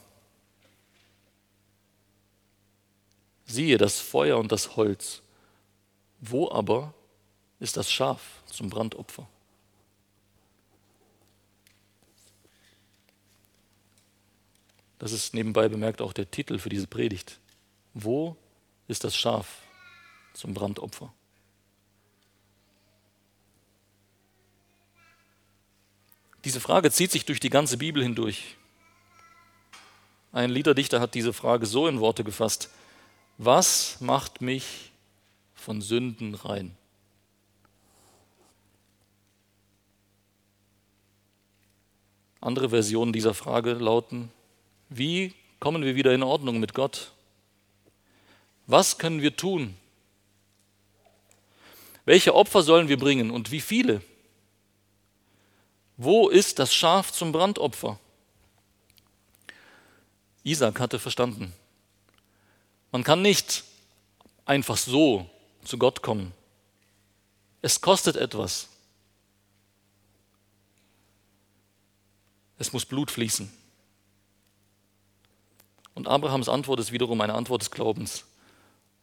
siehe 3.47 3.79
das 3.79 4.01
Feuer 4.01 4.39
und 4.39 4.51
das 4.53 4.77
Holz, 4.77 5.23
wo 6.21 6.51
aber 6.51 6.95
ist 7.61 7.77
das 7.77 7.91
Schaf 7.91 8.43
zum 8.47 8.71
Brandopfer? 8.71 9.29
Das 14.99 15.13
ist 15.13 15.33
nebenbei 15.33 15.69
bemerkt 15.69 16.03
auch 16.03 16.13
der 16.13 16.31
Titel 16.31 16.59
für 16.59 16.69
diese 16.69 16.87
Predigt. 16.87 17.39
Wo 17.95 18.37
ist 18.89 19.05
das 19.05 19.15
Schaf 19.17 19.63
zum 20.33 20.55
Brandopfer? 20.55 21.13
Diese 26.45 26.61
Frage 26.61 26.91
zieht 26.91 27.11
sich 27.11 27.27
durch 27.27 27.41
die 27.41 27.51
ganze 27.51 27.77
Bibel 27.77 28.03
hindurch. 28.03 28.57
Ein 30.33 30.51
Liederdichter 30.51 31.01
hat 31.01 31.15
diese 31.15 31.33
Frage 31.33 31.67
so 31.67 31.89
in 31.89 32.01
Worte 32.01 32.25
gefasst. 32.25 32.71
Was 33.37 34.01
macht 34.01 34.41
mich 34.41 34.93
von 35.55 35.83
Sünden 35.83 36.35
rein? 36.35 36.77
Andere 42.41 42.71
Versionen 42.71 43.13
dieser 43.13 43.35
Frage 43.35 43.73
lauten, 43.73 44.31
wie 44.89 45.35
kommen 45.61 45.83
wir 45.83 45.97
wieder 45.97 46.15
in 46.15 46.23
Ordnung 46.23 46.61
mit 46.61 46.73
Gott? 46.73 47.13
Was 48.69 48.99
können 48.99 49.23
wir 49.23 49.35
tun? 49.35 49.75
Welche 52.05 52.35
Opfer 52.35 52.63
sollen 52.63 52.89
wir 52.89 52.99
bringen 52.99 53.31
und 53.31 53.51
wie 53.51 53.63
viele? 53.63 54.03
Wo 55.97 56.29
ist 56.29 56.59
das 56.59 56.73
Schaf 56.73 57.11
zum 57.11 57.33
Brandopfer? 57.33 57.99
Isaac 60.45 60.81
hatte 60.81 60.99
verstanden. 60.99 61.55
Man 62.93 63.05
kann 63.05 63.23
nicht 63.23 63.65
einfach 64.45 64.77
so 64.77 65.29
zu 65.65 65.79
Gott 65.79 66.03
kommen. 66.03 66.33
Es 67.63 67.81
kostet 67.81 68.17
etwas. 68.17 68.69
Es 72.59 72.75
muss 72.75 72.85
Blut 72.85 73.11
fließen. 73.11 73.51
Und 75.95 76.07
Abrahams 76.07 76.51
Antwort 76.51 76.81
ist 76.81 76.93
wiederum 76.93 77.19
eine 77.23 77.35
Antwort 77.35 77.63
des 77.63 77.71
Glaubens. 77.71 78.25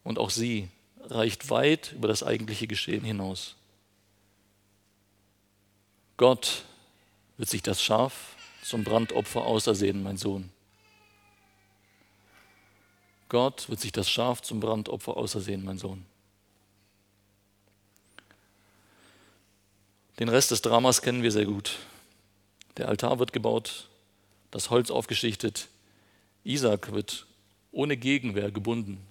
Und 0.06 0.20
auch 0.20 0.30
sie 0.30 0.68
reicht 1.00 1.50
weit 1.50 1.90
über 1.90 2.06
das 2.06 2.22
eigentliche 2.22 2.68
Geschehen 2.68 3.02
hinaus. 3.02 3.56
Gott 6.16 6.62
wird 7.38 7.48
sich 7.48 7.60
das 7.60 7.82
Schaf 7.82 8.36
zum 8.62 8.84
Brandopfer 8.84 9.44
ausersehen, 9.44 10.04
mein 10.04 10.16
Sohn. 10.16 10.48
Gott 13.28 13.68
wird 13.68 13.80
sich 13.80 13.90
das 13.90 14.08
Schaf 14.08 14.42
zum 14.42 14.60
Brandopfer 14.60 15.16
ausersehen, 15.16 15.64
mein 15.64 15.78
Sohn. 15.78 16.06
Den 20.20 20.28
Rest 20.28 20.52
des 20.52 20.62
Dramas 20.62 21.02
kennen 21.02 21.24
wir 21.24 21.32
sehr 21.32 21.46
gut. 21.46 21.80
Der 22.76 22.86
Altar 22.86 23.18
wird 23.18 23.32
gebaut, 23.32 23.88
das 24.52 24.70
Holz 24.70 24.92
aufgeschichtet, 24.92 25.66
Isaac 26.44 26.92
wird 26.92 27.26
ohne 27.72 27.96
Gegenwehr 27.96 28.52
gebunden 28.52 29.04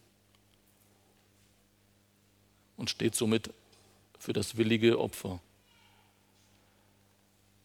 und 2.78 2.90
steht 2.90 3.16
somit 3.16 3.52
für 4.20 4.34
das 4.34 4.58
willige 4.58 5.00
Opfer. 5.00 5.40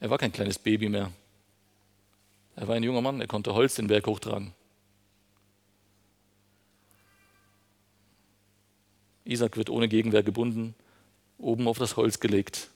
Er 0.01 0.11
war 0.11 0.19
kein 0.19 0.33
kleines 0.33 0.59
Baby 0.59 0.89
mehr. 0.89 1.13
Er 2.57 2.69
war 2.69 2.75
ein 2.75 2.83
junger 2.83 3.01
Mann, 3.01 3.21
er 3.21 3.27
konnte 3.27 3.55
Holz 3.55 3.75
den 3.75 3.87
Berg 3.87 4.07
hochtragen. 4.07 4.55
Isaac 9.25 9.57
wird 9.57 9.71
ohne 9.71 9.89
Gegenwehr 9.89 10.23
gebunden, 10.23 10.75
oben 11.39 11.69
auf 11.69 11.79
das 11.79 11.97
Holz 11.97 12.19
gelegt. 12.21 12.69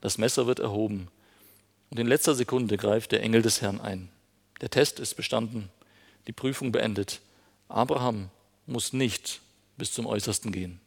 Das 0.00 0.18
Messer 0.18 0.46
wird 0.46 0.60
erhoben 0.60 1.08
und 1.90 1.98
in 1.98 2.06
letzter 2.06 2.34
Sekunde 2.34 2.76
greift 2.76 3.12
der 3.12 3.22
Engel 3.22 3.42
des 3.42 3.60
Herrn 3.60 3.80
ein. 3.80 4.08
Der 4.60 4.70
Test 4.70 5.00
ist 5.00 5.14
bestanden, 5.14 5.68
die 6.26 6.32
Prüfung 6.32 6.72
beendet. 6.72 7.20
Abraham 7.68 8.30
muss 8.66 8.92
nicht 8.92 9.40
bis 9.76 9.92
zum 9.92 10.06
Äußersten 10.06 10.52
gehen. 10.52 10.80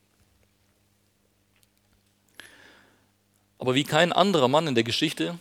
Aber 3.60 3.76
wie 3.76 3.84
kein 3.84 4.12
anderer 4.12 4.48
Mann 4.48 4.68
in 4.68 4.76
der 4.76 4.84
Geschichte 4.84 5.38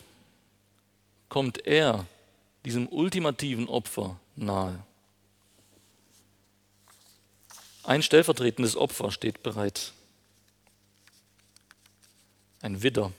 kommt 1.29 1.67
er 1.67 2.05
diesem 2.65 2.89
ultimativen 2.89 3.69
Opfer 3.69 4.19
nahe. 4.37 4.79
Ein 7.85 8.03
stellvertretendes 8.03 8.77
Opfer 8.77 9.11
steht 9.11 9.43
bereit. 9.43 9.93
Ein 12.61 12.83
Widder. 12.83 13.13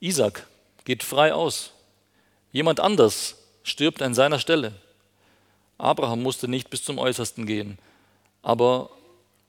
Isaac 0.00 0.46
geht 0.84 1.02
frei 1.02 1.32
aus. 1.32 1.70
Jemand 2.52 2.80
anders 2.80 3.36
stirbt 3.62 4.02
an 4.02 4.14
seiner 4.14 4.38
Stelle. 4.38 4.72
Abraham 5.78 6.22
musste 6.22 6.48
nicht 6.48 6.70
bis 6.70 6.84
zum 6.84 6.98
Äußersten 6.98 7.46
gehen, 7.46 7.78
aber 8.42 8.90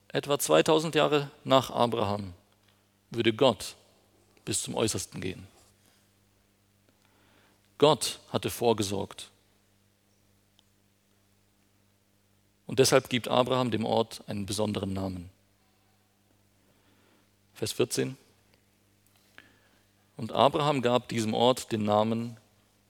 etwa 0.08 0.38
2000 0.38 0.94
Jahre 0.94 1.30
nach 1.44 1.70
Abraham, 1.70 2.34
würde 3.10 3.32
Gott 3.32 3.76
bis 4.44 4.62
zum 4.62 4.74
Äußersten 4.74 5.20
gehen. 5.20 5.46
Gott 7.78 8.20
hatte 8.30 8.50
vorgesorgt. 8.50 9.30
Und 12.66 12.78
deshalb 12.78 13.08
gibt 13.08 13.28
Abraham 13.28 13.70
dem 13.70 13.84
Ort 13.84 14.22
einen 14.28 14.46
besonderen 14.46 14.92
Namen. 14.92 15.30
Vers 17.54 17.72
14. 17.72 18.16
Und 20.16 20.32
Abraham 20.32 20.82
gab 20.82 21.08
diesem 21.08 21.34
Ort 21.34 21.72
den 21.72 21.84
Namen, 21.84 22.36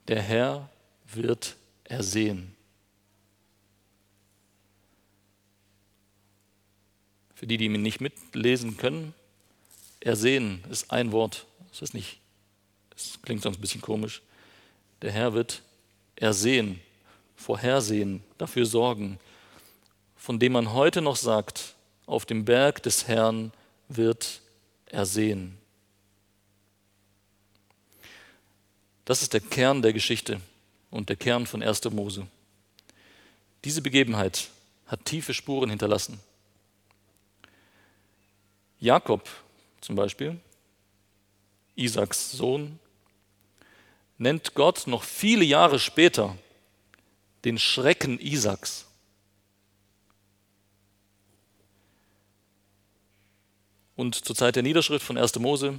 der 0.08 0.22
Herr 0.22 0.68
wird 1.06 1.56
ersehen. 1.84 2.54
Für 7.34 7.46
die, 7.46 7.58
die 7.58 7.66
ihn 7.66 7.82
nicht 7.82 8.00
mitlesen 8.00 8.76
können, 8.76 9.12
ersehen 10.00 10.64
ist 10.70 10.90
ein 10.90 11.12
Wort. 11.12 11.46
Das 11.70 11.82
ist 11.82 11.94
nicht, 11.94 12.20
das 12.90 13.18
klingt 13.22 13.42
sonst 13.42 13.58
ein 13.58 13.60
bisschen 13.60 13.80
komisch. 13.80 14.22
Der 15.02 15.12
Herr 15.12 15.34
wird 15.34 15.62
ersehen, 16.16 16.80
vorhersehen, 17.36 18.22
dafür 18.38 18.66
sorgen, 18.66 19.18
von 20.16 20.38
dem 20.38 20.52
man 20.52 20.72
heute 20.72 21.02
noch 21.02 21.16
sagt, 21.16 21.74
auf 22.06 22.24
dem 22.24 22.44
Berg 22.44 22.82
des 22.82 23.08
Herrn 23.08 23.52
wird 23.88 24.40
ersehen. 24.86 25.58
Das 29.04 29.22
ist 29.22 29.34
der 29.34 29.40
Kern 29.40 29.82
der 29.82 29.92
Geschichte 29.92 30.40
und 30.90 31.08
der 31.08 31.16
Kern 31.16 31.46
von 31.46 31.62
1. 31.62 31.84
Mose. 31.90 32.26
Diese 33.64 33.82
Begebenheit 33.82 34.48
hat 34.86 35.04
tiefe 35.04 35.34
Spuren 35.34 35.70
hinterlassen. 35.70 36.20
Jakob 38.78 39.28
zum 39.86 39.94
Beispiel, 39.94 40.36
Isaaks 41.76 42.32
Sohn, 42.32 42.80
nennt 44.18 44.54
Gott 44.54 44.88
noch 44.88 45.04
viele 45.04 45.44
Jahre 45.44 45.78
später 45.78 46.36
den 47.44 47.56
Schrecken 47.56 48.18
Isaaks. 48.18 48.86
Und 53.94 54.16
zur 54.16 54.34
Zeit 54.34 54.56
der 54.56 54.64
Niederschrift 54.64 55.06
von 55.06 55.16
1. 55.16 55.38
Mose 55.38 55.78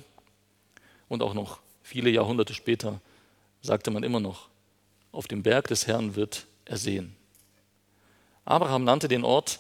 und 1.10 1.22
auch 1.22 1.34
noch 1.34 1.60
viele 1.84 2.10
Jahrhunderte 2.10 2.54
später 2.54 3.02
sagte 3.62 3.92
man 3.92 4.04
immer 4.04 4.22
noch, 4.22 4.48
auf 5.12 5.28
dem 5.28 5.44
Berg 5.44 5.68
des 5.68 5.86
Herrn 5.86 6.16
wird 6.16 6.48
er 6.64 6.78
sehen. 6.78 7.14
Abraham 8.46 8.86
nannte 8.86 9.10
den 9.10 9.26
Ort 9.26 9.60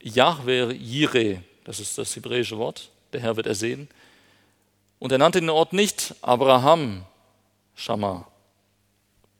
Yahweh 0.00 0.72
Jireh, 0.72 1.42
das 1.68 1.80
ist 1.80 1.98
das 1.98 2.16
hebräische 2.16 2.56
Wort, 2.56 2.88
der 3.12 3.20
Herr 3.20 3.36
wird 3.36 3.46
ersehen. 3.46 3.90
Und 4.98 5.12
er 5.12 5.18
nannte 5.18 5.38
den 5.38 5.50
Ort 5.50 5.74
nicht 5.74 6.14
Abraham 6.22 7.04
Shammah, 7.74 8.26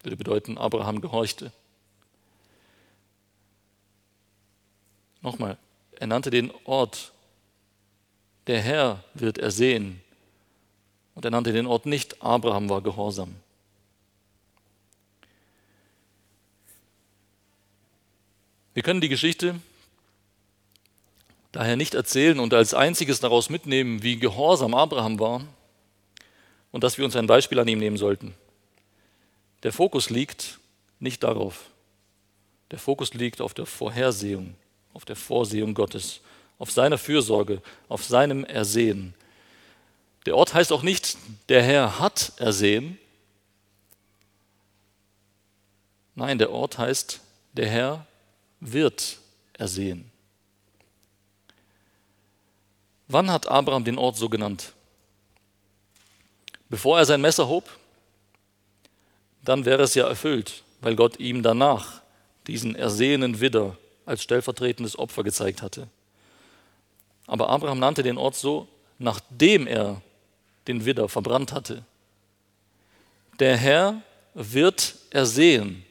würde 0.03 0.19
bedeuten, 0.19 0.59
Abraham 0.59 1.01
gehorchte. 1.01 1.53
Nochmal, 5.23 5.57
er 5.93 6.07
nannte 6.07 6.29
den 6.29 6.53
Ort, 6.65 7.13
der 8.47 8.61
Herr 8.61 9.03
wird 9.15 9.39
ersehen. 9.39 10.03
Und 11.15 11.25
er 11.25 11.31
nannte 11.31 11.55
den 11.55 11.67
Ort 11.67 11.87
nicht 11.87 12.23
Abraham 12.23 12.69
war 12.69 12.83
gehorsam. 12.83 13.35
Wir 18.75 18.83
können 18.83 19.01
die 19.01 19.09
Geschichte 19.09 19.59
daher 21.53 21.77
nicht 21.77 21.95
erzählen 21.95 22.39
und 22.41 22.55
als 22.55 22.75
einziges 22.75 23.21
daraus 23.21 23.51
mitnehmen, 23.51 24.03
wie 24.03 24.19
gehorsam 24.19 24.75
Abraham 24.75 25.19
war 25.19 25.45
und 26.73 26.85
dass 26.85 26.99
wir 26.99 27.05
uns 27.05 27.17
ein 27.17 27.27
Beispiel 27.27 27.59
an 27.59 27.69
ihm 27.69 27.79
nehmen 27.79 27.97
sollten. 27.97 28.35
Der 29.63 29.73
Fokus 29.73 30.11
liegt 30.11 30.59
nicht 31.01 31.23
darauf. 31.23 31.71
Der 32.71 32.79
Fokus 32.79 33.15
liegt 33.15 33.41
auf 33.41 33.55
der 33.55 33.67
Vorhersehung, 33.67 34.55
auf 34.93 35.05
der 35.05 35.17
Vorsehung 35.17 35.75
Gottes, 35.75 36.21
auf 36.59 36.71
seiner 36.71 36.99
Fürsorge, 36.99 37.63
auf 37.89 38.05
seinem 38.05 38.45
Ersehen. 38.45 39.15
Der 40.27 40.37
Ort 40.37 40.53
heißt 40.53 40.73
auch 40.73 40.83
nicht, 40.83 41.17
der 41.49 41.63
Herr 41.63 41.99
hat 41.99 42.33
ersehen. 42.37 42.99
Nein, 46.15 46.39
der 46.39 46.51
Ort 46.51 46.79
heißt, 46.79 47.21
der 47.53 47.69
Herr 47.69 48.07
wird 48.61 49.19
ersehen. 49.55 50.08
Wann 53.09 53.31
hat 53.31 53.49
Abraham 53.49 53.85
den 53.85 53.99
Ort 53.99 54.17
so 54.17 54.29
genannt? 54.29 54.73
Bevor 56.69 56.99
er 56.99 57.07
sein 57.07 57.23
Messer 57.23 57.49
hob? 57.49 57.69
Dann 59.43 59.65
wäre 59.65 59.83
es 59.83 59.95
ja 59.95 60.07
erfüllt, 60.07 60.63
weil 60.83 60.95
Gott 60.95 61.19
ihm 61.19 61.43
danach 61.43 62.03
diesen 62.47 62.75
ersehenen 62.75 63.41
Widder 63.41 63.77
als 64.05 64.23
stellvertretendes 64.23 64.99
Opfer 64.99 65.25
gezeigt 65.25 65.63
hatte. 65.63 65.89
Aber 67.27 67.49
Abraham 67.49 67.79
nannte 67.79 68.03
den 68.03 68.19
Ort 68.19 68.37
so, 68.37 68.69
nachdem 68.99 69.67
er 69.67 70.03
den 70.67 70.85
Widder 70.85 71.09
verbrannt 71.09 71.53
hatte. 71.53 71.85
Der 73.39 73.57
Herr 73.57 74.03
wird 74.35 74.95
ersehen. 75.11 75.85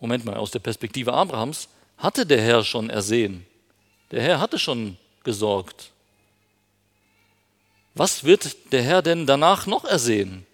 Moment 0.00 0.24
mal, 0.24 0.36
aus 0.36 0.52
der 0.52 0.60
Perspektive 0.60 1.12
Abrahams 1.12 1.68
hatte 1.96 2.24
der 2.24 2.40
Herr 2.40 2.62
schon 2.62 2.90
ersehen. 2.90 3.44
Der 4.10 4.22
Herr 4.22 4.40
hatte 4.40 4.58
schon 4.58 4.96
gesorgt. 5.24 5.90
Was 7.94 8.24
wird 8.24 8.72
der 8.72 8.82
Herr 8.82 9.02
denn 9.02 9.26
danach 9.26 9.66
noch 9.66 9.84
ersehen? 9.84 10.46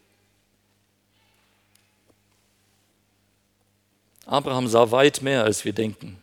Abraham 4.27 4.69
sah 4.69 4.91
weit 4.91 5.23
mehr, 5.23 5.45
als 5.45 5.65
wir 5.65 5.73
denken. 5.73 6.19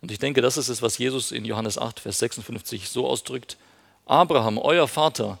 Und 0.00 0.10
ich 0.10 0.18
denke, 0.18 0.40
das 0.40 0.56
ist 0.56 0.68
es, 0.68 0.80
was 0.80 0.98
Jesus 0.98 1.32
in 1.32 1.44
Johannes 1.44 1.76
8, 1.76 2.00
Vers 2.00 2.20
56 2.20 2.88
so 2.88 3.06
ausdrückt. 3.06 3.56
Abraham, 4.06 4.58
euer 4.58 4.88
Vater, 4.88 5.38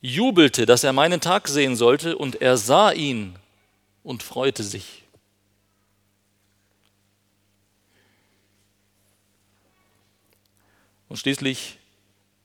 jubelte, 0.00 0.66
dass 0.66 0.84
er 0.84 0.92
meinen 0.92 1.20
Tag 1.20 1.48
sehen 1.48 1.76
sollte, 1.76 2.16
und 2.16 2.40
er 2.40 2.56
sah 2.56 2.92
ihn 2.92 3.36
und 4.02 4.22
freute 4.22 4.62
sich. 4.62 5.02
Und 11.16 11.20
schließlich 11.20 11.78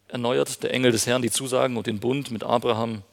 erneuert 0.08 0.64
der 0.64 0.74
Engel 0.74 0.94
des 0.94 1.06
Herrn 1.06 1.22
die 1.22 1.30
Zusagen 1.30 1.76
und 1.76 1.88
den 1.88 2.00
Bund 2.00 2.32
mit 2.32 2.46
Abraham. 2.46 3.04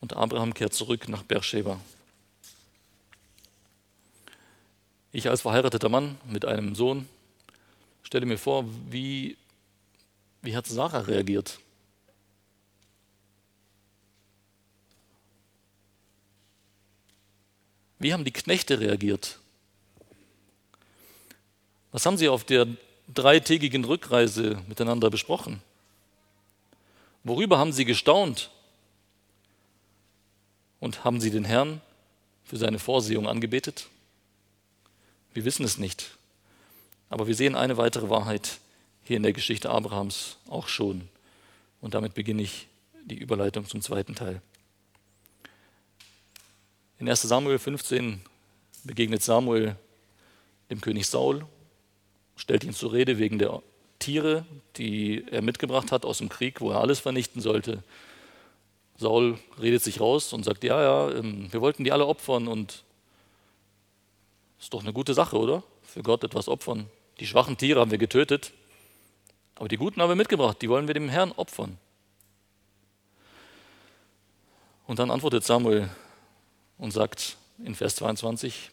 Und 0.00 0.12
Abraham 0.14 0.54
kehrt 0.54 0.74
zurück 0.74 1.08
nach 1.08 1.24
Beersheba. 1.24 1.80
Ich 5.10 5.28
als 5.28 5.40
verheirateter 5.40 5.88
Mann 5.88 6.20
mit 6.24 6.44
einem 6.44 6.76
Sohn 6.76 7.08
stelle 8.04 8.24
mir 8.24 8.38
vor, 8.38 8.64
wie, 8.88 9.36
wie 10.40 10.54
hat 10.54 10.68
Sarah 10.68 11.00
reagiert? 11.00 11.58
Wie 17.98 18.12
haben 18.12 18.24
die 18.24 18.30
Knechte 18.30 18.78
reagiert? 18.78 19.40
Was 21.90 22.06
haben 22.06 22.16
sie 22.16 22.28
auf 22.28 22.44
der 22.44 22.68
dreitägigen 23.08 23.84
Rückreise 23.84 24.62
miteinander 24.68 25.10
besprochen? 25.10 25.62
Worüber 27.24 27.58
haben 27.58 27.72
sie 27.72 27.84
gestaunt? 27.84 28.50
Und 30.80 31.04
haben 31.04 31.20
sie 31.20 31.30
den 31.30 31.44
Herrn 31.44 31.80
für 32.44 32.56
seine 32.56 32.80
Vorsehung 32.80 33.28
angebetet? 33.28 33.86
Wir 35.32 35.44
wissen 35.44 35.64
es 35.64 35.78
nicht. 35.78 36.16
Aber 37.08 37.26
wir 37.26 37.34
sehen 37.34 37.54
eine 37.54 37.76
weitere 37.76 38.10
Wahrheit 38.10 38.58
hier 39.04 39.16
in 39.16 39.22
der 39.22 39.32
Geschichte 39.32 39.70
Abrahams 39.70 40.38
auch 40.48 40.68
schon. 40.68 41.08
Und 41.80 41.94
damit 41.94 42.14
beginne 42.14 42.42
ich 42.42 42.66
die 43.04 43.16
Überleitung 43.18 43.66
zum 43.66 43.82
zweiten 43.82 44.14
Teil. 44.14 44.40
In 46.98 47.08
1 47.08 47.22
Samuel 47.22 47.58
15 47.58 48.20
begegnet 48.84 49.22
Samuel 49.22 49.76
dem 50.70 50.80
König 50.80 51.06
Saul 51.06 51.44
stellt 52.42 52.64
ihn 52.64 52.74
zur 52.74 52.92
Rede 52.92 53.18
wegen 53.18 53.38
der 53.38 53.62
Tiere, 54.00 54.44
die 54.76 55.24
er 55.30 55.42
mitgebracht 55.42 55.92
hat 55.92 56.04
aus 56.04 56.18
dem 56.18 56.28
Krieg, 56.28 56.60
wo 56.60 56.72
er 56.72 56.80
alles 56.80 56.98
vernichten 56.98 57.40
sollte. 57.40 57.84
Saul 58.96 59.38
redet 59.60 59.80
sich 59.80 60.00
raus 60.00 60.32
und 60.32 60.42
sagt, 60.42 60.64
ja, 60.64 60.82
ja, 60.82 61.14
ähm, 61.16 61.52
wir 61.52 61.60
wollten 61.60 61.84
die 61.84 61.92
alle 61.92 62.04
opfern 62.04 62.48
und 62.48 62.82
ist 64.58 64.74
doch 64.74 64.82
eine 64.82 64.92
gute 64.92 65.14
Sache, 65.14 65.38
oder? 65.38 65.62
Für 65.84 66.02
Gott 66.02 66.24
etwas 66.24 66.48
opfern. 66.48 66.88
Die 67.20 67.28
schwachen 67.28 67.56
Tiere 67.56 67.78
haben 67.78 67.92
wir 67.92 67.98
getötet, 67.98 68.50
aber 69.54 69.68
die 69.68 69.76
guten 69.76 70.02
haben 70.02 70.08
wir 70.08 70.16
mitgebracht, 70.16 70.60
die 70.62 70.68
wollen 70.68 70.88
wir 70.88 70.94
dem 70.94 71.08
Herrn 71.08 71.30
opfern. 71.30 71.78
Und 74.88 74.98
dann 74.98 75.12
antwortet 75.12 75.44
Samuel 75.44 75.88
und 76.76 76.90
sagt 76.90 77.36
in 77.64 77.76
Vers 77.76 77.94
22, 77.94 78.72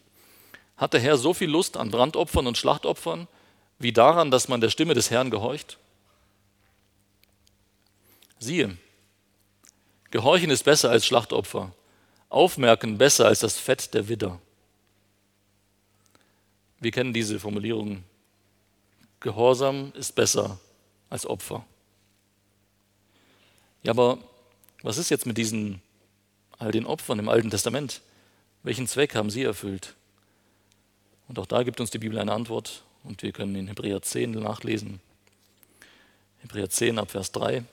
Hat 0.76 0.92
der 0.92 1.00
Herr 1.00 1.16
so 1.16 1.34
viel 1.34 1.48
Lust 1.50 1.76
an 1.76 1.92
Brandopfern 1.92 2.48
und 2.48 2.58
Schlachtopfern, 2.58 3.28
wie 3.80 3.92
daran, 3.92 4.30
dass 4.30 4.46
man 4.46 4.60
der 4.60 4.68
Stimme 4.68 4.94
des 4.94 5.10
Herrn 5.10 5.30
gehorcht? 5.30 5.78
Siehe, 8.38 8.76
Gehorchen 10.10 10.50
ist 10.50 10.64
besser 10.64 10.90
als 10.90 11.06
Schlachtopfer, 11.06 11.72
Aufmerken 12.28 12.98
besser 12.98 13.26
als 13.26 13.40
das 13.40 13.58
Fett 13.58 13.94
der 13.94 14.08
Widder. 14.08 14.38
Wir 16.78 16.90
kennen 16.90 17.12
diese 17.12 17.40
Formulierung. 17.40 18.04
Gehorsam 19.20 19.92
ist 19.94 20.14
besser 20.14 20.60
als 21.08 21.26
Opfer. 21.26 21.64
Ja, 23.82 23.92
aber 23.92 24.18
was 24.82 24.98
ist 24.98 25.10
jetzt 25.10 25.26
mit 25.26 25.38
diesen 25.38 25.82
all 26.58 26.70
den 26.70 26.86
Opfern 26.86 27.18
im 27.18 27.28
Alten 27.28 27.50
Testament? 27.50 28.00
Welchen 28.62 28.86
Zweck 28.86 29.14
haben 29.14 29.30
sie 29.30 29.42
erfüllt? 29.42 29.94
Und 31.28 31.38
auch 31.38 31.46
da 31.46 31.62
gibt 31.62 31.80
uns 31.80 31.90
die 31.90 31.98
Bibel 31.98 32.18
eine 32.18 32.32
Antwort 32.32 32.84
und 33.04 33.22
wir 33.22 33.32
können 33.32 33.54
in 33.54 33.68
Hebräer 33.68 34.02
10 34.02 34.32
nachlesen. 34.32 35.00
Hebräer 36.40 36.70
10 36.70 36.98
ab 36.98 37.10
Vers 37.10 37.32
3. 37.32 37.64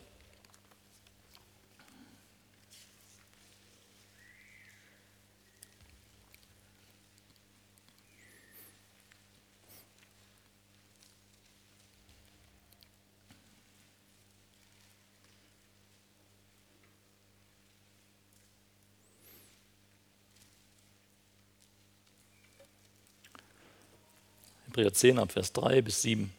Hebräer 24.78 24.94
10 24.94 25.18
ab 25.18 25.32
Vers 25.32 25.54
3 25.54 25.82
bis 25.82 26.04
7. 26.04 26.32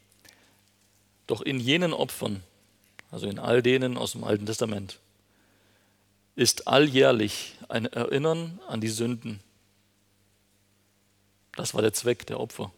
Doch 1.26 1.42
in 1.42 1.58
jenen 1.58 1.92
Opfern, 1.92 2.40
also 3.10 3.26
in 3.26 3.40
all 3.40 3.62
denen 3.62 3.98
aus 3.98 4.12
dem 4.12 4.22
Alten 4.22 4.46
Testament, 4.46 5.00
ist 6.36 6.68
alljährlich 6.68 7.56
ein 7.68 7.86
Erinnern 7.86 8.60
an 8.68 8.80
die 8.80 8.88
Sünden. 8.88 9.40
Das 11.56 11.74
war 11.74 11.82
der 11.82 11.92
Zweck 11.92 12.28
der 12.28 12.38
Opfer. 12.38 12.72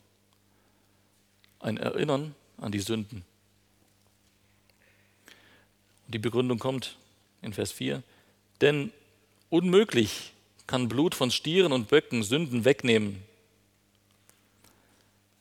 Ein 1.58 1.76
Erinnern 1.76 2.34
an 2.56 2.72
die 2.72 2.80
Sünden. 2.80 3.22
Und 6.06 6.14
die 6.14 6.18
Begründung 6.18 6.58
kommt 6.58 6.96
in 7.42 7.52
Vers 7.52 7.70
4. 7.70 8.02
Denn 8.62 8.94
unmöglich 9.50 10.32
kann 10.66 10.88
Blut 10.88 11.14
von 11.14 11.30
Stieren 11.30 11.72
und 11.72 11.88
Böcken 11.88 12.22
Sünden 12.22 12.64
wegnehmen, 12.64 13.22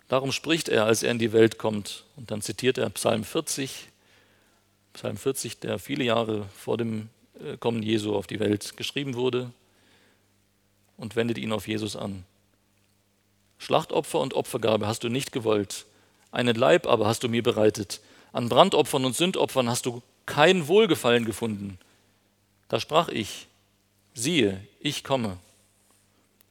Darum 0.10 0.32
spricht 0.32 0.70
er, 0.70 0.86
als 0.86 1.04
er 1.04 1.12
in 1.12 1.20
die 1.20 1.32
Welt 1.32 1.58
kommt. 1.58 2.04
Und 2.18 2.32
dann 2.32 2.42
zitiert 2.42 2.78
er 2.78 2.90
Psalm 2.90 3.24
40, 3.24 3.88
Psalm 4.94 5.16
40, 5.16 5.60
der 5.60 5.80
viele 5.80 6.04
Jahre 6.04 6.46
vor 6.58 6.78
dem 6.78 7.10
äh, 7.40 7.58
Kommen 7.58 7.84
Jesu 7.84 8.16
auf 8.16 8.28
die 8.28 8.40
Welt 8.40 8.76
geschrieben 8.76 9.14
wurde 9.14 9.52
und 10.98 11.16
wendet 11.16 11.38
ihn 11.38 11.54
auf 11.54 11.68
Jesus 11.68 11.96
an. 11.96 12.26
Schlachtopfer 13.60 14.20
und 14.20 14.34
Opfergabe 14.34 14.88
hast 14.88 15.04
du 15.04 15.10
nicht 15.10 15.32
gewollt, 15.32 15.86
einen 16.32 16.56
Leib 16.56 16.88
aber 16.88 17.06
hast 17.06 17.24
du 17.24 17.30
mir 17.30 17.44
bereitet. 17.44 18.02
An 18.34 18.50
Brandopfern 18.50 19.06
und 19.06 19.16
Sündopfern 19.16 19.70
hast 19.70 19.86
du 19.86 20.02
kein 20.26 20.68
Wohlgefallen 20.68 21.26
gefunden. 21.26 21.78
Da 22.68 22.80
sprach 22.80 23.10
ich, 23.10 23.48
siehe, 24.14 24.60
ich 24.80 25.04
komme. 25.04 25.38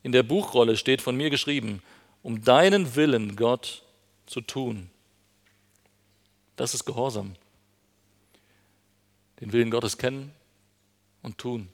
In 0.02 0.12
der 0.12 0.22
Buchrolle 0.22 0.76
steht 0.76 1.02
von 1.02 1.16
mir 1.16 1.30
geschrieben, 1.30 1.82
um 2.28 2.44
deinen 2.44 2.94
Willen, 2.94 3.36
Gott, 3.36 3.82
zu 4.26 4.42
tun. 4.42 4.90
Das 6.56 6.74
ist 6.74 6.84
Gehorsam. 6.84 7.36
Den 9.40 9.50
Willen 9.54 9.70
Gottes 9.70 9.96
kennen 9.96 10.30
und 11.22 11.38
tun. 11.38 11.70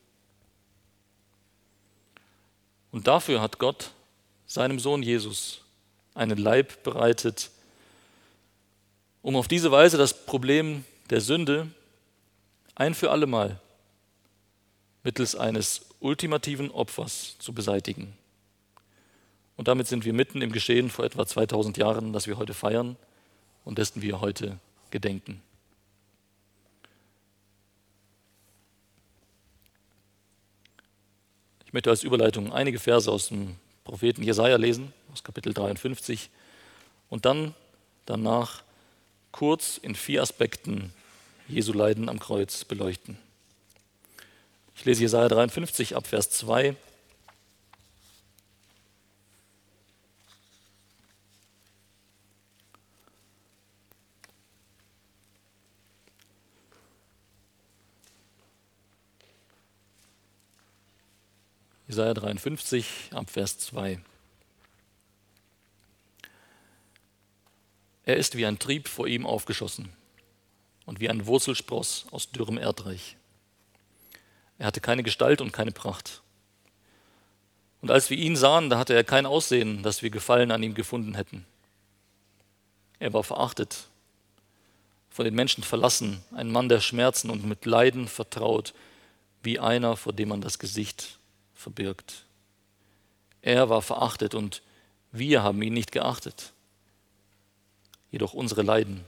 Und 2.92 3.08
dafür 3.08 3.40
hat 3.40 3.58
Gott 3.58 3.90
seinem 4.46 4.78
Sohn 4.78 5.02
Jesus 5.02 5.60
einen 6.14 6.38
Leib 6.38 6.84
bereitet, 6.84 7.50
um 9.22 9.34
auf 9.34 9.48
diese 9.48 9.72
Weise 9.72 9.98
das 9.98 10.24
Problem 10.24 10.84
der 11.10 11.20
Sünde 11.20 11.68
ein 12.76 12.94
für 12.94 13.10
allemal 13.10 13.58
mittels 15.02 15.34
eines 15.34 15.86
ultimativen 15.98 16.70
Opfers 16.70 17.34
zu 17.40 17.52
beseitigen. 17.52 18.16
Und 19.56 19.68
damit 19.68 19.86
sind 19.86 20.04
wir 20.04 20.12
mitten 20.12 20.42
im 20.42 20.52
Geschehen 20.52 20.90
vor 20.90 21.04
etwa 21.04 21.26
2000 21.26 21.76
Jahren, 21.76 22.12
das 22.12 22.26
wir 22.26 22.36
heute 22.36 22.54
feiern 22.54 22.96
und 23.64 23.78
dessen 23.78 24.02
wir 24.02 24.20
heute 24.20 24.58
gedenken. 24.90 25.42
Ich 31.66 31.72
möchte 31.72 31.90
als 31.90 32.02
Überleitung 32.02 32.52
einige 32.52 32.78
Verse 32.78 33.10
aus 33.10 33.28
dem 33.28 33.56
Propheten 33.84 34.22
Jesaja 34.22 34.56
lesen, 34.56 34.92
aus 35.12 35.24
Kapitel 35.24 35.52
53, 35.52 36.30
und 37.10 37.24
dann 37.24 37.54
danach 38.06 38.62
kurz 39.30 39.78
in 39.78 39.94
vier 39.94 40.22
Aspekten 40.22 40.92
Jesu 41.48 41.72
Leiden 41.72 42.08
am 42.08 42.18
Kreuz 42.18 42.64
beleuchten. 42.64 43.18
Ich 44.76 44.84
lese 44.84 45.02
Jesaja 45.02 45.28
53 45.28 45.96
ab 45.96 46.06
Vers 46.06 46.30
2 46.30 46.76
Jesaja 61.94 62.14
53 62.14 62.86
ab 63.12 63.30
Vers 63.30 63.56
2. 63.58 64.00
Er 68.04 68.16
ist 68.16 68.36
wie 68.36 68.44
ein 68.46 68.58
Trieb 68.58 68.88
vor 68.88 69.06
ihm 69.06 69.24
aufgeschossen 69.24 69.92
und 70.86 70.98
wie 70.98 71.08
ein 71.08 71.26
Wurzelspross 71.26 72.06
aus 72.10 72.32
dürrem 72.32 72.58
Erdreich. 72.58 73.16
Er 74.58 74.66
hatte 74.66 74.80
keine 74.80 75.04
Gestalt 75.04 75.40
und 75.40 75.52
keine 75.52 75.70
Pracht. 75.70 76.22
Und 77.80 77.92
als 77.92 78.10
wir 78.10 78.16
ihn 78.16 78.34
sahen, 78.34 78.70
da 78.70 78.78
hatte 78.80 78.94
er 78.94 79.04
kein 79.04 79.24
Aussehen, 79.24 79.84
dass 79.84 80.02
wir 80.02 80.10
Gefallen 80.10 80.50
an 80.50 80.64
ihm 80.64 80.74
gefunden 80.74 81.14
hätten. 81.14 81.46
Er 82.98 83.12
war 83.12 83.22
verachtet, 83.22 83.86
von 85.10 85.24
den 85.24 85.36
Menschen 85.36 85.62
verlassen, 85.62 86.24
ein 86.32 86.50
Mann 86.50 86.68
der 86.68 86.80
Schmerzen 86.80 87.30
und 87.30 87.44
mit 87.44 87.64
Leiden 87.66 88.08
vertraut, 88.08 88.74
wie 89.44 89.60
einer, 89.60 89.96
vor 89.96 90.12
dem 90.12 90.30
man 90.30 90.40
das 90.40 90.58
Gesicht 90.58 91.20
verbirgt. 91.54 92.24
Er 93.42 93.68
war 93.68 93.82
verachtet 93.82 94.34
und 94.34 94.62
wir 95.12 95.42
haben 95.42 95.62
ihn 95.62 95.74
nicht 95.74 95.92
geachtet. 95.92 96.52
Jedoch 98.10 98.32
unsere 98.32 98.62
Leiden, 98.62 99.04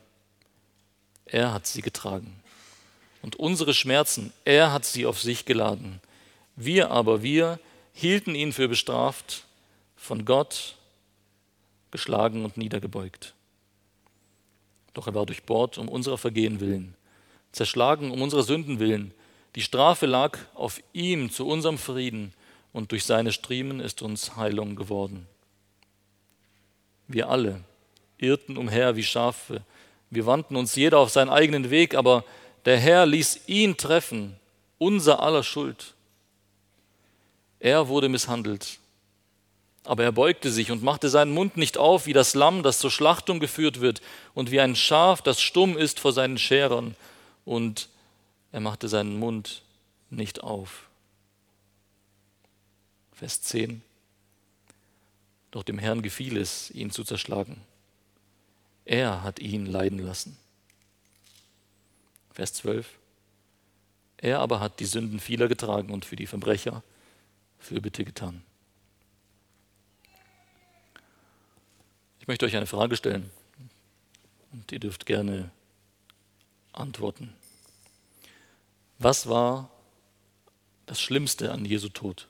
er 1.25 1.53
hat 1.53 1.67
sie 1.67 1.83
getragen. 1.83 2.43
Und 3.23 3.37
unsere 3.37 3.75
Schmerzen, 3.75 4.33
er 4.45 4.73
hat 4.73 4.85
sie 4.85 5.07
auf 5.07 5.21
sich 5.21 5.45
geladen. 5.45 6.01
Wir 6.55 6.91
aber, 6.91 7.23
wir 7.23 7.59
hielten 7.93 8.35
ihn 8.35 8.53
für 8.53 8.69
bestraft, 8.69 9.45
von 9.97 10.25
Gott 10.25 10.77
geschlagen 11.91 12.45
und 12.45 12.57
niedergebeugt. 12.57 13.35
Doch 14.95 15.07
er 15.07 15.15
war 15.15 15.27
durchbohrt 15.27 15.79
um 15.79 15.89
unserer 15.89 16.19
Vergehen 16.19 16.61
willen, 16.61 16.95
zerschlagen 17.53 18.11
um 18.11 18.23
unserer 18.23 18.43
Sünden 18.43 18.79
willen. 18.79 19.13
Die 19.57 19.63
Strafe 19.63 20.05
lag 20.05 20.39
auf 20.55 20.81
ihm 20.93 21.31
zu 21.31 21.47
unserem 21.47 21.79
Frieden 21.79 22.35
und 22.75 22.93
durch 22.93 23.05
seine 23.05 23.33
Striemen 23.33 23.81
ist 23.81 24.03
uns 24.03 24.37
Heilung 24.37 24.77
geworden. 24.77 25.27
Wir 27.09 27.31
alle 27.31 27.65
irrten 28.19 28.59
umher 28.59 28.97
wie 28.97 29.03
Schafe, 29.03 29.63
wir 30.11 30.27
wandten 30.27 30.57
uns 30.57 30.77
jeder 30.77 30.99
auf 30.99 31.09
seinen 31.09 31.31
eigenen 31.31 31.71
Weg, 31.71 31.95
aber 31.95 32.23
der 32.67 32.79
Herr 32.79 33.07
ließ 33.07 33.49
ihn 33.49 33.79
treffen, 33.79 34.37
unser 34.77 35.21
aller 35.21 35.43
Schuld. 35.43 35.95
Er 37.59 37.89
wurde 37.89 38.11
misshandelt, 38.11 38.79
aber 39.85 40.05
er 40.05 40.13
beugte 40.13 40.51
sich 40.51 40.71
und 40.71 40.83
machte 40.83 41.09
seinen 41.09 41.33
Mund 41.33 41.57
nicht 41.57 41.79
auf 41.79 42.05
wie 42.05 42.13
das 42.13 42.35
Lamm, 42.35 42.63
das 42.63 42.79
zur 42.79 42.91
Schlachtung 42.91 43.41
geführt 43.41 43.81
wird, 43.81 44.03
und 44.35 44.51
wie 44.51 44.61
ein 44.61 44.77
Schaf, 44.77 45.23
das 45.23 45.41
stumm 45.41 45.79
ist 45.79 45.99
vor 45.99 46.13
seinen 46.13 46.37
Scherern, 46.37 46.95
und 47.47 47.89
er 48.53 48.61
machte 48.61 48.89
seinen 48.89 49.19
Mund 49.19 49.63
nicht 50.11 50.43
auf. 50.43 50.89
Vers 53.13 53.43
10. 53.43 53.83
Doch 55.51 55.63
dem 55.63 55.79
Herrn 55.79 56.03
gefiel 56.03 56.37
es, 56.37 56.71
ihn 56.71 56.91
zu 56.91 57.03
zerschlagen. 57.03 57.61
Er 58.85 59.23
hat 59.23 59.39
ihn 59.39 59.67
leiden 59.67 59.99
lassen. 59.99 60.37
Vers 62.33 62.53
12. 62.55 62.87
Er 64.19 64.41
aber 64.41 64.61
hat 64.61 64.81
die 64.81 64.85
Sünden 64.85 65.21
vieler 65.21 65.49
getragen 65.49 65.93
und 65.93 66.05
für 66.05 66.17
die 66.17 66.27
Verbrecher 66.27 66.83
Fürbitte 67.59 68.05
getan. 68.05 68.43
Ich 72.21 72.29
möchte 72.29 72.45
euch 72.45 72.57
eine 72.57 72.67
Frage 72.67 72.97
stellen 72.97 73.31
und 74.53 74.71
ihr 74.73 74.81
dürft 74.81 75.07
gerne 75.07 75.51
antworten. 76.73 77.33
Was 78.99 79.29
war 79.29 79.71
das 80.87 81.01
Schlimmste 81.01 81.53
an 81.53 81.65
Jesu 81.65 81.89
Tod? 81.91 82.29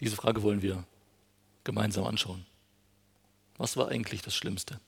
Diese 0.00 0.16
Frage 0.16 0.42
wollen 0.42 0.62
wir 0.62 0.84
gemeinsam 1.62 2.04
anschauen. 2.04 2.49
Was 3.60 3.76
war 3.76 3.88
eigentlich 3.88 4.22
das 4.22 4.34
Schlimmste? 4.34 4.80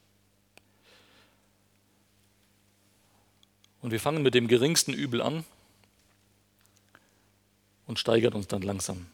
Und 3.82 3.90
wir 3.90 4.00
fangen 4.00 4.22
mit 4.22 4.32
dem 4.32 4.48
geringsten 4.48 4.94
Übel 4.94 5.20
an 5.20 5.44
und 7.86 7.98
steigern 7.98 8.32
uns 8.32 8.48
dann 8.48 8.62
langsam. 8.62 9.04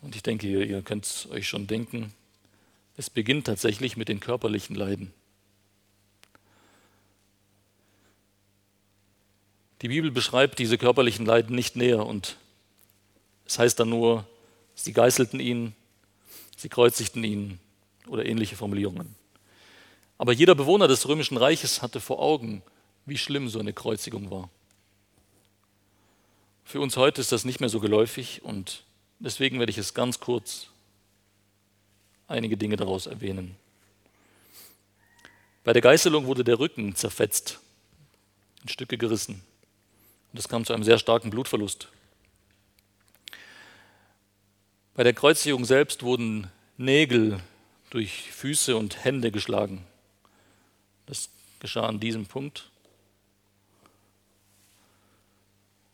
Und 0.00 0.16
ich 0.16 0.22
denke, 0.22 0.46
ihr, 0.46 0.66
ihr 0.66 0.80
könnt 0.80 1.04
es 1.04 1.28
euch 1.30 1.46
schon 1.46 1.66
denken, 1.66 2.14
es 2.96 3.10
beginnt 3.10 3.46
tatsächlich 3.46 3.98
mit 3.98 4.08
den 4.08 4.18
körperlichen 4.18 4.74
Leiden. 4.74 5.12
Die 9.82 9.88
Bibel 9.88 10.10
beschreibt 10.10 10.58
diese 10.58 10.78
körperlichen 10.78 11.26
Leiden 11.26 11.54
nicht 11.54 11.76
näher 11.76 12.06
und 12.06 12.38
es 13.44 13.58
heißt 13.58 13.78
dann 13.78 13.90
nur, 13.90 14.26
sie 14.74 14.94
geißelten 14.94 15.38
ihn, 15.38 15.74
sie 16.62 16.68
kreuzigten 16.68 17.24
ihn 17.24 17.58
oder 18.06 18.24
ähnliche 18.24 18.56
Formulierungen. 18.56 19.14
Aber 20.16 20.32
jeder 20.32 20.54
Bewohner 20.54 20.86
des 20.86 21.08
römischen 21.08 21.36
Reiches 21.36 21.82
hatte 21.82 22.00
vor 22.00 22.20
Augen, 22.20 22.62
wie 23.04 23.18
schlimm 23.18 23.48
so 23.48 23.58
eine 23.58 23.72
Kreuzigung 23.72 24.30
war. 24.30 24.48
Für 26.64 26.80
uns 26.80 26.96
heute 26.96 27.20
ist 27.20 27.32
das 27.32 27.44
nicht 27.44 27.58
mehr 27.58 27.68
so 27.68 27.80
geläufig 27.80 28.42
und 28.44 28.84
deswegen 29.18 29.58
werde 29.58 29.70
ich 29.70 29.78
es 29.78 29.92
ganz 29.92 30.20
kurz 30.20 30.68
einige 32.28 32.56
Dinge 32.56 32.76
daraus 32.76 33.06
erwähnen. 33.06 33.56
Bei 35.64 35.72
der 35.72 35.82
Geißelung 35.82 36.26
wurde 36.26 36.44
der 36.44 36.60
Rücken 36.60 36.94
zerfetzt, 36.94 37.58
in 38.62 38.68
Stücke 38.68 38.96
gerissen. 38.96 39.42
Und 40.32 40.38
es 40.38 40.48
kam 40.48 40.64
zu 40.64 40.72
einem 40.72 40.84
sehr 40.84 40.98
starken 40.98 41.30
Blutverlust. 41.30 41.88
Bei 44.94 45.04
der 45.04 45.14
Kreuzigung 45.14 45.64
selbst 45.64 46.02
wurden 46.02 46.50
Nägel 46.76 47.40
durch 47.88 48.30
Füße 48.30 48.76
und 48.76 49.04
Hände 49.04 49.30
geschlagen. 49.30 49.86
Das 51.06 51.30
geschah 51.60 51.86
an 51.86 51.98
diesem 51.98 52.26
Punkt. 52.26 52.70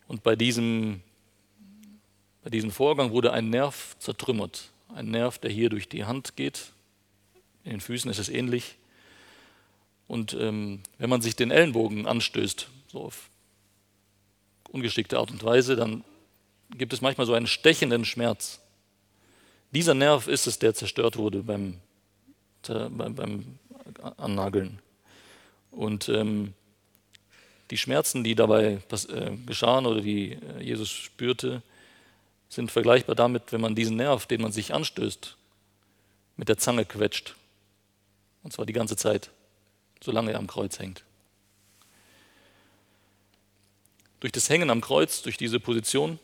Und 0.09 0.21
bei 0.23 0.35
diesem, 0.35 1.01
bei 2.43 2.49
diesem 2.49 2.71
Vorgang 2.71 3.11
wurde 3.11 3.31
ein 3.31 3.49
Nerv 3.49 3.95
zertrümmert. 3.99 4.69
Ein 4.93 5.11
Nerv, 5.11 5.39
der 5.39 5.51
hier 5.51 5.69
durch 5.69 5.87
die 5.87 6.03
Hand 6.03 6.35
geht. 6.35 6.73
In 7.63 7.71
den 7.71 7.81
Füßen 7.81 8.11
ist 8.11 8.19
es 8.19 8.27
ähnlich. 8.27 8.75
Und 10.09 10.33
ähm, 10.33 10.81
wenn 10.97 11.09
man 11.09 11.21
sich 11.21 11.37
den 11.37 11.51
Ellenbogen 11.51 12.05
anstößt, 12.05 12.67
so 12.91 13.03
auf 13.03 13.29
ungeschickte 14.71 15.19
Art 15.19 15.31
und 15.31 15.41
Weise, 15.41 15.77
dann 15.77 16.03
gibt 16.71 16.91
es 16.91 16.99
manchmal 16.99 17.27
so 17.27 17.33
einen 17.33 17.47
stechenden 17.47 18.03
Schmerz. 18.03 18.59
Dieser 19.71 19.93
Nerv 19.93 20.27
ist 20.27 20.47
es, 20.47 20.59
der 20.59 20.73
zerstört 20.73 21.17
wurde 21.17 21.43
beim, 21.43 21.79
beim, 22.67 23.15
beim 23.15 23.59
Annageln. 24.17 24.79
Und 25.71 26.09
ähm, 26.09 26.53
die 27.69 27.77
Schmerzen, 27.77 28.23
die 28.23 28.33
dabei 28.33 28.79
äh, 28.91 29.31
geschahen 29.45 29.85
oder 29.85 30.01
die 30.01 30.33
äh, 30.33 30.63
Jesus 30.63 30.89
spürte, 30.89 31.61
sind 32.49 32.71
vergleichbar 32.71 33.15
damit, 33.15 33.51
wenn 33.51 33.61
man 33.61 33.75
diesen 33.75 33.97
Nerv, 33.97 34.25
den 34.25 34.41
man 34.41 34.51
sich 34.51 34.73
anstößt, 34.73 35.37
mit 36.35 36.49
der 36.49 36.57
Zange 36.57 36.85
quetscht. 36.85 37.35
Und 38.41 38.53
zwar 38.53 38.65
die 38.65 38.73
ganze 38.73 38.95
Zeit, 38.95 39.29
solange 40.01 40.31
er 40.31 40.39
am 40.39 40.47
Kreuz 40.47 40.79
hängt. 40.79 41.03
Durch 44.19 44.31
das 44.31 44.49
Hängen 44.49 44.71
am 44.71 44.81
Kreuz, 44.81 45.21
durch 45.21 45.37
diese 45.37 45.59
Position, 45.59 46.17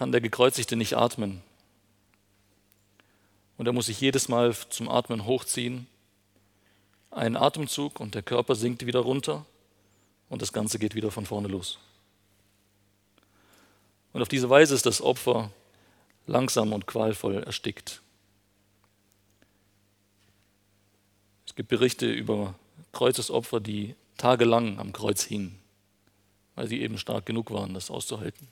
kann 0.00 0.12
der 0.12 0.22
Gekreuzigte 0.22 0.76
nicht 0.76 0.96
atmen. 0.96 1.42
Und 3.58 3.66
er 3.66 3.74
muss 3.74 3.84
sich 3.84 4.00
jedes 4.00 4.30
Mal 4.30 4.56
zum 4.70 4.88
Atmen 4.88 5.26
hochziehen. 5.26 5.88
Ein 7.10 7.36
Atemzug 7.36 8.00
und 8.00 8.14
der 8.14 8.22
Körper 8.22 8.54
sinkt 8.54 8.86
wieder 8.86 9.00
runter 9.00 9.44
und 10.30 10.40
das 10.40 10.54
Ganze 10.54 10.78
geht 10.78 10.94
wieder 10.94 11.10
von 11.10 11.26
vorne 11.26 11.48
los. 11.48 11.78
Und 14.14 14.22
auf 14.22 14.28
diese 14.28 14.48
Weise 14.48 14.74
ist 14.74 14.86
das 14.86 15.02
Opfer 15.02 15.50
langsam 16.26 16.72
und 16.72 16.86
qualvoll 16.86 17.42
erstickt. 17.42 18.00
Es 21.46 21.54
gibt 21.54 21.68
Berichte 21.68 22.10
über 22.10 22.54
Kreuzesopfer, 22.92 23.60
die 23.60 23.96
tagelang 24.16 24.78
am 24.78 24.94
Kreuz 24.94 25.24
hingen, 25.24 25.60
weil 26.54 26.68
sie 26.68 26.80
eben 26.80 26.96
stark 26.96 27.26
genug 27.26 27.50
waren, 27.50 27.74
das 27.74 27.90
auszuhalten. 27.90 28.48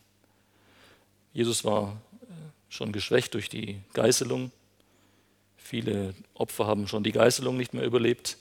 Jesus 1.39 1.65
war 1.65 2.03
äh, 2.21 2.25
schon 2.69 2.91
geschwächt 2.91 3.33
durch 3.35 3.49
die 3.49 3.81
Geißelung. 3.93 4.51
Viele 5.57 6.13
Opfer 6.35 6.67
haben 6.67 6.89
schon 6.89 7.05
die 7.05 7.13
Geißelung 7.13 7.57
nicht 7.57 7.75
mehr 7.75 7.85
überlebt. 7.85 8.39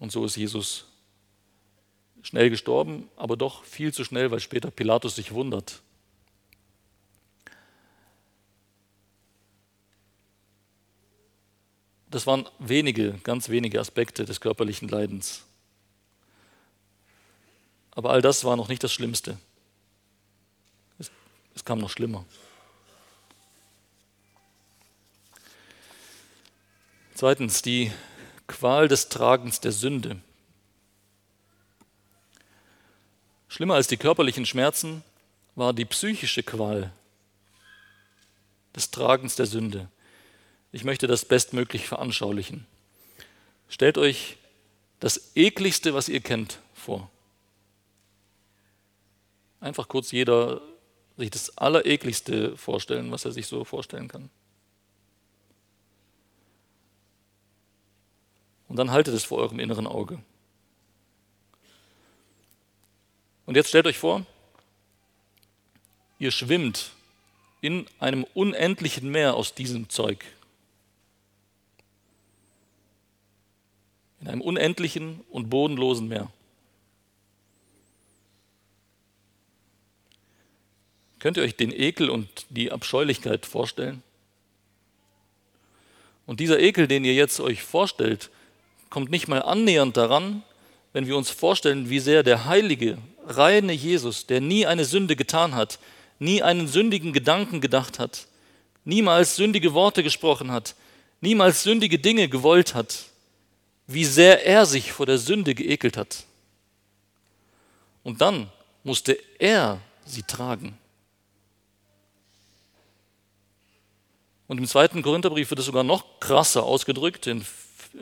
Und 0.00 0.12
so 0.12 0.24
ist 0.24 0.34
Jesus 0.34 0.86
schnell 2.22 2.48
gestorben, 2.48 3.06
aber 3.16 3.36
doch 3.36 3.64
viel 3.64 3.92
zu 3.92 4.02
schnell, 4.02 4.30
weil 4.30 4.40
später 4.40 4.70
Pilatus 4.70 5.16
sich 5.16 5.32
wundert. 5.32 5.82
Das 12.10 12.26
waren 12.26 12.48
wenige, 12.58 13.12
ganz 13.24 13.50
wenige 13.50 13.78
Aspekte 13.78 14.24
des 14.24 14.40
körperlichen 14.40 14.88
Leidens. 14.88 15.44
Aber 17.90 18.08
all 18.08 18.22
das 18.22 18.42
war 18.42 18.56
noch 18.56 18.68
nicht 18.68 18.82
das 18.82 18.94
Schlimmste. 18.94 19.36
Es 21.56 21.64
kam 21.64 21.78
noch 21.78 21.90
schlimmer. 21.90 22.24
Zweitens, 27.14 27.62
die 27.62 27.90
Qual 28.46 28.88
des 28.88 29.08
Tragens 29.08 29.58
der 29.58 29.72
Sünde. 29.72 30.20
Schlimmer 33.48 33.74
als 33.74 33.88
die 33.88 33.96
körperlichen 33.96 34.44
Schmerzen 34.44 35.02
war 35.54 35.72
die 35.72 35.86
psychische 35.86 36.42
Qual 36.42 36.92
des 38.74 38.90
Tragens 38.90 39.34
der 39.34 39.46
Sünde. 39.46 39.88
Ich 40.72 40.84
möchte 40.84 41.06
das 41.06 41.24
bestmöglich 41.24 41.88
veranschaulichen. 41.88 42.66
Stellt 43.70 43.96
euch 43.96 44.36
das 45.00 45.34
ekligste, 45.34 45.94
was 45.94 46.10
ihr 46.10 46.20
kennt, 46.20 46.60
vor. 46.74 47.10
Einfach 49.60 49.88
kurz 49.88 50.12
jeder 50.12 50.60
sich 51.16 51.30
das 51.30 51.56
Allerekligste 51.56 52.56
vorstellen, 52.56 53.10
was 53.10 53.24
er 53.24 53.32
sich 53.32 53.46
so 53.46 53.64
vorstellen 53.64 54.08
kann. 54.08 54.30
Und 58.68 58.76
dann 58.76 58.90
haltet 58.90 59.14
es 59.14 59.24
vor 59.24 59.38
eurem 59.38 59.60
inneren 59.60 59.86
Auge. 59.86 60.20
Und 63.46 63.56
jetzt 63.56 63.68
stellt 63.68 63.86
euch 63.86 63.98
vor, 63.98 64.26
ihr 66.18 66.32
schwimmt 66.32 66.90
in 67.60 67.86
einem 68.00 68.24
unendlichen 68.34 69.10
Meer 69.10 69.34
aus 69.34 69.54
diesem 69.54 69.88
Zeug. 69.88 70.24
In 74.20 74.28
einem 74.28 74.40
unendlichen 74.40 75.20
und 75.30 75.48
bodenlosen 75.48 76.08
Meer. 76.08 76.30
Könnt 81.18 81.36
ihr 81.36 81.42
euch 81.42 81.56
den 81.56 81.72
Ekel 81.72 82.10
und 82.10 82.28
die 82.50 82.72
Abscheulichkeit 82.72 83.46
vorstellen? 83.46 84.02
Und 86.26 86.40
dieser 86.40 86.58
Ekel, 86.58 86.88
den 86.88 87.04
ihr 87.04 87.14
jetzt 87.14 87.40
euch 87.40 87.62
vorstellt, 87.62 88.30
kommt 88.90 89.10
nicht 89.10 89.28
mal 89.28 89.42
annähernd 89.42 89.96
daran, 89.96 90.42
wenn 90.92 91.06
wir 91.06 91.16
uns 91.16 91.30
vorstellen, 91.30 91.88
wie 91.90 92.00
sehr 92.00 92.22
der 92.22 92.46
heilige, 92.46 92.98
reine 93.26 93.72
Jesus, 93.72 94.26
der 94.26 94.40
nie 94.40 94.66
eine 94.66 94.84
Sünde 94.84 95.16
getan 95.16 95.54
hat, 95.54 95.78
nie 96.18 96.42
einen 96.42 96.68
sündigen 96.68 97.12
Gedanken 97.12 97.60
gedacht 97.60 97.98
hat, 97.98 98.26
niemals 98.84 99.36
sündige 99.36 99.74
Worte 99.74 100.02
gesprochen 100.02 100.50
hat, 100.50 100.74
niemals 101.20 101.62
sündige 101.62 101.98
Dinge 101.98 102.28
gewollt 102.28 102.74
hat, 102.74 103.04
wie 103.86 104.04
sehr 104.04 104.44
er 104.46 104.66
sich 104.66 104.92
vor 104.92 105.06
der 105.06 105.18
Sünde 105.18 105.54
geekelt 105.54 105.96
hat. 105.96 106.24
Und 108.02 108.20
dann 108.20 108.50
musste 108.84 109.18
er 109.38 109.80
sie 110.04 110.22
tragen. 110.22 110.78
Und 114.48 114.58
im 114.58 114.66
zweiten 114.66 115.02
Korintherbrief 115.02 115.50
wird 115.50 115.60
es 115.60 115.66
sogar 115.66 115.84
noch 115.84 116.20
krasser 116.20 116.62
ausgedrückt, 116.62 117.26
in 117.26 117.44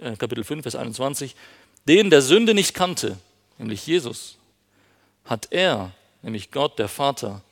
äh, 0.00 0.16
Kapitel 0.16 0.44
5, 0.44 0.62
Vers 0.62 0.76
21. 0.76 1.34
Den 1.88 2.10
der 2.10 2.22
Sünde 2.22 2.54
nicht 2.54 2.74
kannte, 2.74 3.18
nämlich 3.58 3.86
Jesus, 3.86 4.36
hat 5.24 5.48
er, 5.50 5.92
nämlich 6.22 6.50
Gott, 6.50 6.78
der 6.78 6.88
Vater, 6.88 7.42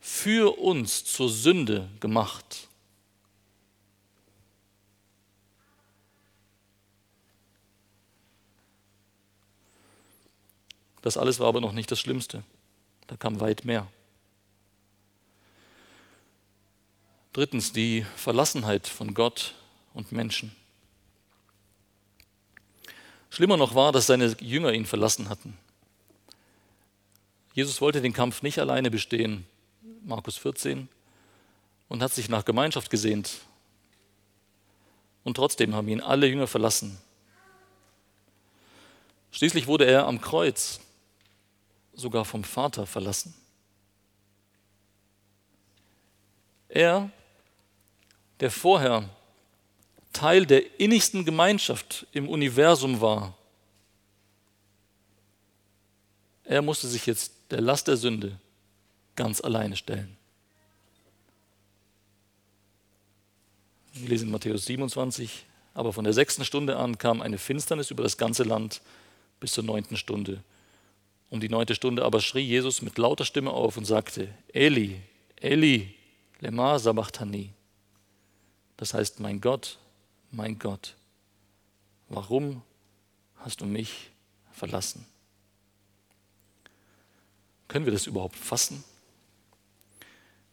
für 0.00 0.58
uns 0.58 1.04
zur 1.04 1.28
Sünde 1.28 1.88
gemacht. 2.00 2.68
Das 11.02 11.16
alles 11.16 11.38
war 11.38 11.46
aber 11.48 11.60
noch 11.60 11.72
nicht 11.72 11.90
das 11.90 12.00
Schlimmste. 12.00 12.42
Da 13.06 13.16
kam 13.16 13.40
weit 13.40 13.64
mehr. 13.64 13.86
Drittens 17.36 17.70
die 17.70 18.02
Verlassenheit 18.16 18.86
von 18.86 19.12
Gott 19.12 19.52
und 19.92 20.10
Menschen. 20.10 20.56
Schlimmer 23.28 23.58
noch 23.58 23.74
war, 23.74 23.92
dass 23.92 24.06
seine 24.06 24.34
Jünger 24.40 24.72
ihn 24.72 24.86
verlassen 24.86 25.28
hatten. 25.28 25.54
Jesus 27.52 27.82
wollte 27.82 28.00
den 28.00 28.14
Kampf 28.14 28.40
nicht 28.40 28.58
alleine 28.58 28.90
bestehen, 28.90 29.44
Markus 30.02 30.38
14, 30.38 30.88
und 31.90 32.02
hat 32.02 32.14
sich 32.14 32.30
nach 32.30 32.46
Gemeinschaft 32.46 32.88
gesehnt. 32.88 33.32
Und 35.22 35.34
trotzdem 35.34 35.74
haben 35.74 35.88
ihn 35.88 36.00
alle 36.00 36.28
Jünger 36.28 36.46
verlassen. 36.46 36.98
Schließlich 39.30 39.66
wurde 39.66 39.84
er 39.84 40.06
am 40.06 40.22
Kreuz 40.22 40.80
sogar 41.92 42.24
vom 42.24 42.44
Vater 42.44 42.86
verlassen. 42.86 43.34
Er, 46.70 47.10
der 48.40 48.50
vorher 48.50 49.08
Teil 50.12 50.46
der 50.46 50.80
innigsten 50.80 51.24
Gemeinschaft 51.24 52.06
im 52.12 52.28
Universum 52.28 53.00
war, 53.00 53.36
er 56.44 56.62
musste 56.62 56.86
sich 56.88 57.06
jetzt 57.06 57.32
der 57.50 57.60
Last 57.60 57.88
der 57.88 57.96
Sünde 57.96 58.38
ganz 59.16 59.40
alleine 59.40 59.76
stellen. 59.76 60.16
Wir 63.94 64.10
lesen 64.10 64.30
Matthäus 64.30 64.66
27, 64.66 65.44
aber 65.74 65.92
von 65.92 66.04
der 66.04 66.12
sechsten 66.12 66.44
Stunde 66.44 66.76
an 66.76 66.98
kam 66.98 67.20
eine 67.22 67.38
Finsternis 67.38 67.90
über 67.90 68.02
das 68.02 68.16
ganze 68.16 68.44
Land 68.44 68.80
bis 69.40 69.52
zur 69.52 69.64
neunten 69.64 69.96
Stunde. 69.96 70.42
Um 71.30 71.40
die 71.40 71.48
neunte 71.48 71.74
Stunde 71.74 72.04
aber 72.04 72.20
schrie 72.20 72.44
Jesus 72.44 72.82
mit 72.82 72.98
lauter 72.98 73.24
Stimme 73.24 73.50
auf 73.50 73.76
und 73.76 73.84
sagte, 73.84 74.28
Eli, 74.52 75.00
Eli, 75.40 75.94
lema 76.40 76.78
sabachthani. 76.78 77.55
Das 78.76 78.94
heißt, 78.94 79.20
mein 79.20 79.40
Gott, 79.40 79.78
mein 80.30 80.58
Gott, 80.58 80.94
warum 82.08 82.62
hast 83.36 83.60
du 83.60 83.66
mich 83.66 84.10
verlassen? 84.52 85.06
Können 87.68 87.84
wir 87.84 87.92
das 87.92 88.06
überhaupt 88.06 88.36
fassen? 88.36 88.84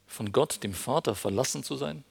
Von 0.07 0.31
Gott, 0.31 0.63
dem 0.63 0.73
Vater, 0.73 1.15
verlassen 1.15 1.63
zu 1.63 1.75
sein? 1.75 2.03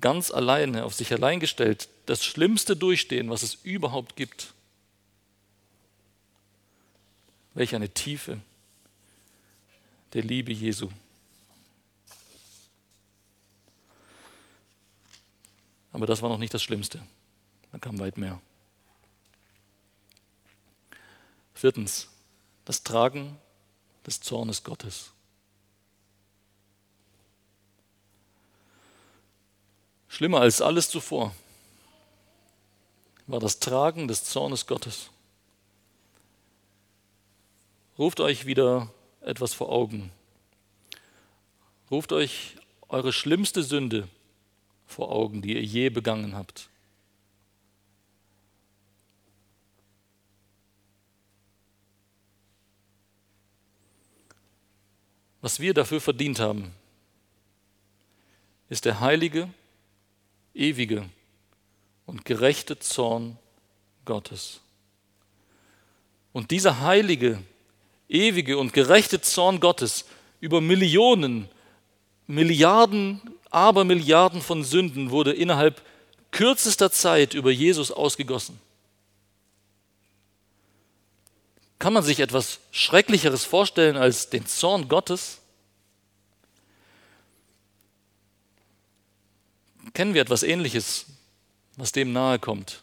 Ganz 0.00 0.30
alleine, 0.30 0.84
auf 0.84 0.94
sich 0.94 1.12
allein 1.12 1.38
gestellt, 1.38 1.88
das 2.06 2.24
Schlimmste 2.24 2.76
durchstehen, 2.76 3.30
was 3.30 3.42
es 3.42 3.54
überhaupt 3.62 4.16
gibt. 4.16 4.54
Welch 7.54 7.74
eine 7.74 7.90
Tiefe 7.90 8.40
der 10.14 10.22
Liebe 10.22 10.52
Jesu. 10.52 10.88
Aber 15.92 16.06
das 16.06 16.22
war 16.22 16.28
noch 16.28 16.38
nicht 16.38 16.54
das 16.54 16.62
Schlimmste. 16.62 17.00
Da 17.70 17.78
kam 17.78 17.98
weit 17.98 18.16
mehr. 18.16 18.40
Viertens, 21.54 22.08
das 22.64 22.82
Tragen 22.82 23.38
des 24.06 24.20
Zornes 24.20 24.64
Gottes. 24.64 25.12
Schlimmer 30.08 30.40
als 30.40 30.60
alles 30.60 30.90
zuvor 30.90 31.34
war 33.26 33.40
das 33.40 33.60
Tragen 33.60 34.08
des 34.08 34.24
Zornes 34.24 34.66
Gottes. 34.66 35.10
Ruft 37.98 38.20
euch 38.20 38.44
wieder 38.46 38.92
etwas 39.20 39.54
vor 39.54 39.70
Augen. 39.70 40.10
Ruft 41.90 42.12
euch 42.12 42.56
eure 42.88 43.12
schlimmste 43.12 43.62
Sünde 43.62 44.08
vor 44.92 45.10
Augen, 45.10 45.42
die 45.42 45.54
ihr 45.54 45.62
je 45.62 45.88
begangen 45.88 46.36
habt. 46.36 46.68
Was 55.40 55.58
wir 55.58 55.74
dafür 55.74 56.00
verdient 56.00 56.38
haben, 56.38 56.72
ist 58.68 58.84
der 58.84 59.00
heilige, 59.00 59.48
ewige 60.54 61.08
und 62.06 62.24
gerechte 62.24 62.78
Zorn 62.78 63.38
Gottes. 64.04 64.60
Und 66.32 66.50
dieser 66.50 66.80
heilige, 66.80 67.42
ewige 68.08 68.56
und 68.56 68.72
gerechte 68.72 69.20
Zorn 69.20 69.58
Gottes 69.58 70.04
über 70.40 70.60
Millionen, 70.60 71.48
Milliarden, 72.26 73.20
Abermilliarden 73.50 74.40
von 74.40 74.64
Sünden 74.64 75.10
wurde 75.10 75.32
innerhalb 75.32 75.82
kürzester 76.30 76.90
Zeit 76.90 77.34
über 77.34 77.50
Jesus 77.50 77.90
ausgegossen. 77.90 78.58
Kann 81.78 81.92
man 81.92 82.02
sich 82.02 82.20
etwas 82.20 82.60
Schrecklicheres 82.70 83.44
vorstellen 83.44 83.96
als 83.96 84.30
den 84.30 84.46
Zorn 84.46 84.88
Gottes? 84.88 85.40
Kennen 89.92 90.14
wir 90.14 90.22
etwas 90.22 90.42
Ähnliches, 90.42 91.06
was 91.76 91.92
dem 91.92 92.12
nahe 92.12 92.38
kommt? 92.38 92.82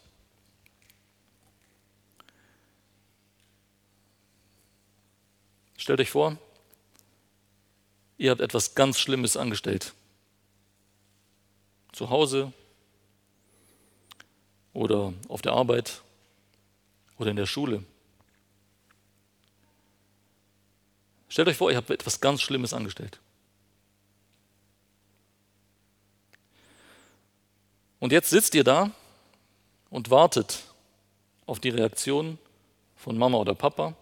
Stellt 5.78 6.02
euch 6.02 6.10
vor, 6.10 6.38
ihr 8.20 8.32
habt 8.32 8.41
etwas 8.41 8.76
ganz 8.76 8.99
Schlimmes 8.99 9.36
angestellt. 9.36 9.93
Zu 11.93 12.11
Hause 12.11 12.53
oder 14.74 15.13
auf 15.28 15.41
der 15.41 15.53
Arbeit 15.53 16.03
oder 17.17 17.32
in 17.32 17.38
der 17.38 17.47
Schule. 17.47 17.84
Stellt 21.30 21.47
euch 21.47 21.57
vor, 21.57 21.72
ihr 21.72 21.78
habt 21.78 21.89
etwas 21.89 22.20
ganz 22.20 22.41
Schlimmes 22.41 22.74
angestellt. 22.74 23.20
Und 27.99 28.11
jetzt 28.11 28.30
sitzt 28.30 28.53
ihr 28.53 28.63
da 28.63 28.91
und 29.89 30.09
wartet 30.09 30.63
auf 31.45 31.59
die 31.59 31.70
Reaktion 31.70 32.38
von 32.95 33.17
Mama 33.17 33.38
oder 33.38 33.55
Papa 33.55 33.95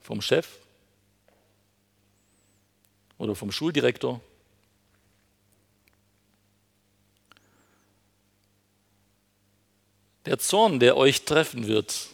vom 0.00 0.20
Chef 0.20 0.61
oder 3.22 3.36
vom 3.36 3.52
Schuldirektor. 3.52 4.20
Der 10.26 10.40
Zorn, 10.40 10.80
der 10.80 10.96
euch 10.96 11.24
treffen 11.24 11.68
wird, 11.68 12.08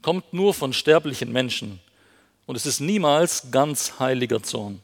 kommt 0.00 0.32
nur 0.32 0.54
von 0.54 0.72
sterblichen 0.72 1.32
Menschen 1.32 1.80
und 2.46 2.54
es 2.54 2.66
ist 2.66 2.78
niemals 2.78 3.50
ganz 3.50 3.98
heiliger 3.98 4.44
Zorn. 4.44 4.80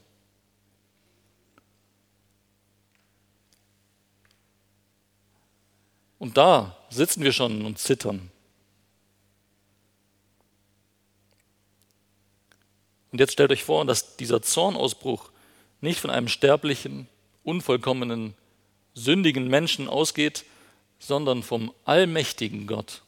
Und 6.18 6.36
da 6.36 6.76
sitzen 6.90 7.22
wir 7.22 7.32
schon 7.32 7.64
und 7.64 7.78
zittern. 7.78 8.31
Und 13.12 13.20
jetzt 13.20 13.34
stellt 13.34 13.52
euch 13.52 13.62
vor, 13.62 13.84
dass 13.84 14.16
dieser 14.16 14.42
Zornausbruch 14.42 15.30
nicht 15.80 16.00
von 16.00 16.10
einem 16.10 16.28
sterblichen, 16.28 17.08
unvollkommenen, 17.44 18.34
sündigen 18.94 19.48
Menschen 19.48 19.88
ausgeht, 19.88 20.44
sondern 20.98 21.42
vom 21.42 21.72
allmächtigen 21.84 22.66
Gott. 22.66 23.02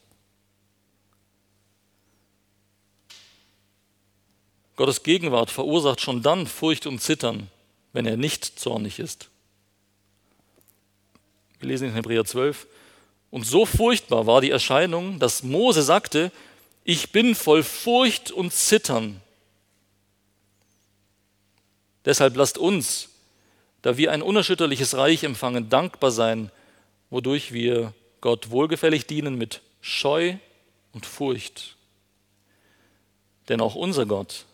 Gottes 4.75 5.03
Gegenwart 5.03 5.49
verursacht 5.51 6.01
schon 6.01 6.21
dann 6.21 6.47
Furcht 6.47 6.85
und 6.85 6.99
Zittern, 6.99 7.49
wenn 7.93 8.05
er 8.05 8.17
nicht 8.17 8.59
zornig 8.59 8.99
ist. 8.99 9.29
Wir 11.59 11.69
lesen 11.69 11.87
in 11.87 11.93
Hebräer 11.93 12.25
12. 12.25 12.67
Und 13.31 13.45
so 13.45 13.65
furchtbar 13.65 14.27
war 14.27 14.41
die 14.41 14.51
Erscheinung, 14.51 15.17
dass 15.19 15.43
Mose 15.43 15.81
sagte, 15.81 16.31
ich 16.83 17.11
bin 17.11 17.35
voll 17.35 17.63
Furcht 17.63 18.31
und 18.31 18.53
Zittern. 18.53 19.21
Deshalb 22.05 22.35
lasst 22.35 22.57
uns, 22.57 23.09
da 23.81 23.97
wir 23.97 24.11
ein 24.11 24.21
unerschütterliches 24.21 24.95
Reich 24.95 25.23
empfangen, 25.23 25.69
dankbar 25.69 26.11
sein, 26.11 26.51
wodurch 27.09 27.51
wir 27.51 27.93
Gott 28.21 28.49
wohlgefällig 28.49 29.07
dienen 29.07 29.35
mit 29.37 29.61
Scheu 29.81 30.37
und 30.91 31.05
Furcht. 31.05 31.75
Denn 33.49 33.61
auch 33.61 33.75
unser 33.75 34.05
Gott 34.05 34.45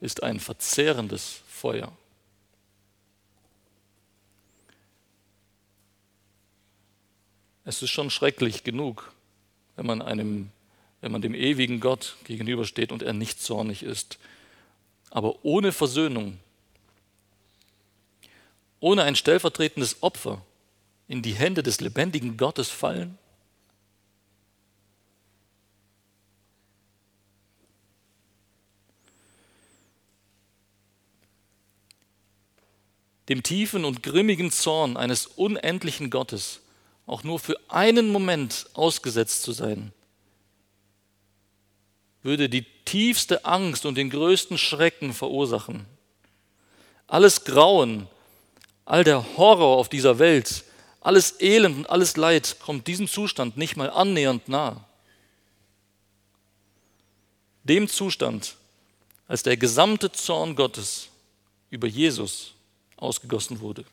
ist 0.00 0.22
ein 0.22 0.40
verzehrendes 0.40 1.40
Feuer. 1.48 1.92
Es 7.64 7.82
ist 7.82 7.90
schon 7.90 8.10
schrecklich 8.10 8.64
genug, 8.64 9.12
wenn 9.76 9.86
man 9.86 10.02
einem, 10.02 10.50
wenn 11.00 11.12
man 11.12 11.22
dem 11.22 11.34
ewigen 11.34 11.80
Gott 11.80 12.16
gegenübersteht 12.24 12.90
und 12.90 13.02
er 13.02 13.12
nicht 13.12 13.40
zornig 13.40 13.82
ist. 13.82 14.18
Aber 15.10 15.44
ohne 15.44 15.72
Versöhnung, 15.72 16.38
ohne 18.78 19.02
ein 19.02 19.16
stellvertretendes 19.16 20.02
Opfer 20.02 20.42
in 21.08 21.22
die 21.22 21.34
Hände 21.34 21.62
des 21.62 21.80
lebendigen 21.80 22.36
Gottes 22.36 22.68
fallen, 22.68 23.18
dem 33.28 33.44
tiefen 33.44 33.84
und 33.84 34.02
grimmigen 34.02 34.50
Zorn 34.50 34.96
eines 34.96 35.26
unendlichen 35.26 36.10
Gottes 36.10 36.60
auch 37.06 37.22
nur 37.22 37.38
für 37.38 37.56
einen 37.68 38.10
Moment 38.10 38.68
ausgesetzt 38.74 39.42
zu 39.42 39.52
sein, 39.52 39.92
würde 42.22 42.48
die 42.48 42.62
tiefste 42.90 43.44
Angst 43.44 43.86
und 43.86 43.94
den 43.94 44.10
größten 44.10 44.58
Schrecken 44.58 45.12
verursachen. 45.14 45.86
Alles 47.06 47.44
Grauen, 47.44 48.08
all 48.84 49.04
der 49.04 49.36
Horror 49.36 49.76
auf 49.76 49.88
dieser 49.88 50.18
Welt, 50.18 50.64
alles 51.00 51.40
Elend 51.40 51.76
und 51.76 51.90
alles 51.90 52.16
Leid 52.16 52.56
kommt 52.58 52.88
diesem 52.88 53.06
Zustand 53.06 53.56
nicht 53.56 53.76
mal 53.76 53.90
annähernd 53.90 54.48
nahe. 54.48 54.84
Dem 57.62 57.86
Zustand, 57.86 58.56
als 59.28 59.44
der 59.44 59.56
gesamte 59.56 60.10
Zorn 60.10 60.56
Gottes 60.56 61.08
über 61.70 61.86
Jesus 61.86 62.54
ausgegossen 62.96 63.60
wurde. 63.60 63.84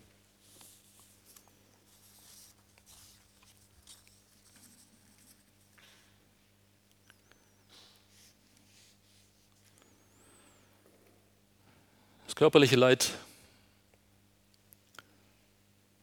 Körperliche 12.38 12.76
Leid, 12.76 13.16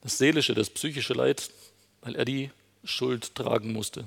das 0.00 0.18
seelische, 0.18 0.52
das 0.52 0.68
psychische 0.68 1.14
Leid, 1.14 1.48
weil 2.00 2.16
er 2.16 2.24
die 2.24 2.50
Schuld 2.82 3.36
tragen 3.36 3.72
musste. 3.72 4.04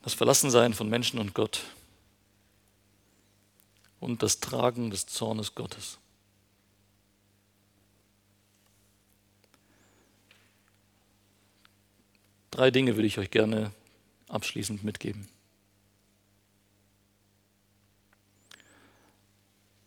das 0.00 0.12
Verlassensein 0.12 0.74
von 0.74 0.90
Menschen 0.90 1.18
und 1.18 1.32
Gott 1.32 1.62
und 4.00 4.22
das 4.22 4.38
Tragen 4.38 4.90
des 4.90 5.06
Zornes 5.06 5.54
Gottes. 5.54 5.96
Drei 12.50 12.70
Dinge 12.70 12.96
würde 12.96 13.06
ich 13.06 13.16
euch 13.16 13.30
gerne 13.30 13.72
abschließend 14.28 14.84
mitgeben. 14.84 15.28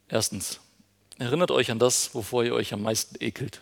Erstens, 0.07 0.59
erinnert 1.17 1.51
euch 1.51 1.71
an 1.71 1.79
das, 1.79 2.13
wovor 2.15 2.43
ihr 2.43 2.53
euch 2.53 2.73
am 2.73 2.81
meisten 2.81 3.15
ekelt. 3.19 3.61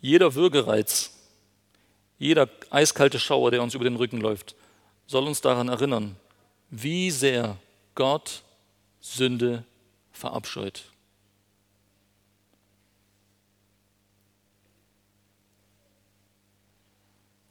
Jeder 0.00 0.34
Würgereiz 0.34 1.14
jeder 2.18 2.48
eiskalte 2.70 3.18
Schauer, 3.18 3.50
der 3.50 3.62
uns 3.62 3.74
über 3.74 3.84
den 3.84 3.96
Rücken 3.96 4.20
läuft, 4.20 4.54
soll 5.06 5.26
uns 5.26 5.40
daran 5.40 5.68
erinnern, 5.68 6.16
wie 6.70 7.10
sehr 7.10 7.58
Gott 7.94 8.42
Sünde 9.00 9.64
verabscheut. 10.12 10.84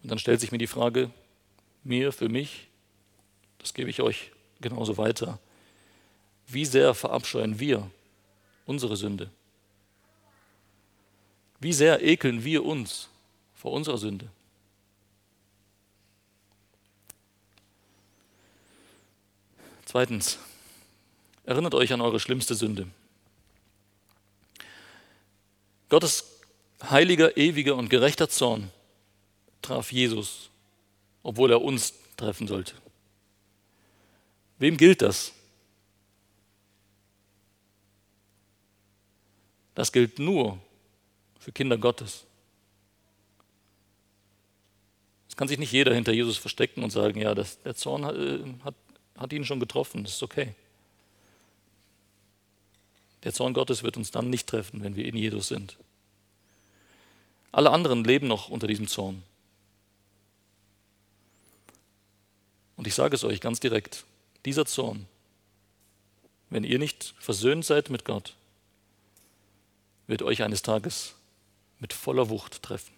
Und 0.03 0.11
dann 0.11 0.19
stellt 0.19 0.41
sich 0.41 0.51
mir 0.51 0.57
die 0.57 0.67
Frage, 0.67 1.09
mir, 1.83 2.11
für 2.11 2.29
mich, 2.29 2.67
das 3.57 3.73
gebe 3.73 3.89
ich 3.89 4.01
euch 4.01 4.31
genauso 4.59 4.97
weiter, 4.97 5.39
wie 6.47 6.65
sehr 6.65 6.93
verabscheuen 6.93 7.59
wir 7.59 7.89
unsere 8.65 8.97
Sünde? 8.97 9.29
Wie 11.59 11.71
sehr 11.71 12.03
ekeln 12.03 12.43
wir 12.43 12.65
uns 12.65 13.07
vor 13.55 13.71
unserer 13.71 13.97
Sünde? 13.97 14.29
Zweitens, 19.85 20.37
erinnert 21.45 21.75
euch 21.75 21.93
an 21.93 22.01
eure 22.01 22.19
schlimmste 22.19 22.55
Sünde. 22.55 22.87
Gottes 25.87 26.25
heiliger, 26.89 27.37
ewiger 27.37 27.75
und 27.75 27.89
gerechter 27.89 28.27
Zorn 28.27 28.69
traf 29.63 29.91
Jesus, 29.91 30.49
obwohl 31.23 31.51
er 31.51 31.61
uns 31.61 31.93
treffen 32.17 32.47
sollte. 32.47 32.73
Wem 34.59 34.77
gilt 34.77 35.01
das? 35.01 35.33
Das 39.75 39.91
gilt 39.91 40.19
nur 40.19 40.59
für 41.39 41.51
Kinder 41.51 41.77
Gottes. 41.77 42.25
Es 45.27 45.35
kann 45.35 45.47
sich 45.47 45.57
nicht 45.57 45.71
jeder 45.71 45.95
hinter 45.95 46.13
Jesus 46.13 46.37
verstecken 46.37 46.83
und 46.83 46.91
sagen, 46.91 47.19
ja, 47.19 47.33
das, 47.33 47.59
der 47.63 47.73
Zorn 47.73 48.03
äh, 48.03 48.63
hat 48.63 48.75
hat 49.17 49.33
ihn 49.33 49.45
schon 49.45 49.59
getroffen, 49.59 50.03
das 50.03 50.13
ist 50.13 50.23
okay. 50.23 50.53
Der 53.23 53.33
Zorn 53.33 53.53
Gottes 53.53 53.83
wird 53.83 53.95
uns 53.95 54.11
dann 54.11 54.29
nicht 54.29 54.47
treffen, 54.47 54.83
wenn 54.83 54.95
wir 54.95 55.05
in 55.05 55.15
Jesus 55.15 55.47
sind. 55.47 55.77
Alle 57.51 57.71
anderen 57.71 58.03
leben 58.03 58.27
noch 58.27 58.49
unter 58.49 58.67
diesem 58.67 58.87
Zorn. 58.87 59.23
Und 62.75 62.87
ich 62.87 62.95
sage 62.95 63.15
es 63.15 63.23
euch 63.23 63.41
ganz 63.41 63.59
direkt, 63.59 64.05
dieser 64.45 64.65
Zorn, 64.65 65.07
wenn 66.49 66.63
ihr 66.63 66.79
nicht 66.79 67.15
versöhnt 67.19 67.65
seid 67.65 67.89
mit 67.89 68.05
Gott, 68.05 68.35
wird 70.07 70.21
euch 70.21 70.43
eines 70.43 70.61
Tages 70.61 71.15
mit 71.79 71.93
voller 71.93 72.29
Wucht 72.29 72.61
treffen. 72.61 72.93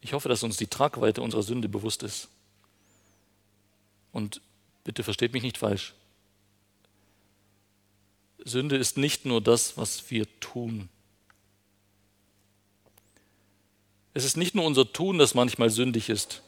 Ich 0.00 0.12
hoffe, 0.12 0.28
dass 0.28 0.42
uns 0.42 0.56
die 0.56 0.66
Tragweite 0.66 1.22
unserer 1.22 1.42
Sünde 1.42 1.68
bewusst 1.68 2.02
ist. 2.02 2.28
Und 4.12 4.40
bitte 4.84 5.02
versteht 5.02 5.32
mich 5.32 5.42
nicht 5.42 5.58
falsch. 5.58 5.94
Sünde 8.44 8.76
ist 8.76 8.96
nicht 8.96 9.24
nur 9.24 9.40
das, 9.40 9.76
was 9.76 10.10
wir 10.10 10.26
tun. 10.40 10.88
Es 14.18 14.24
ist 14.24 14.36
nicht 14.36 14.56
nur 14.56 14.64
unser 14.64 14.92
Tun, 14.92 15.16
das 15.16 15.36
manchmal 15.36 15.70
sündig 15.70 16.08
ist. 16.08 16.42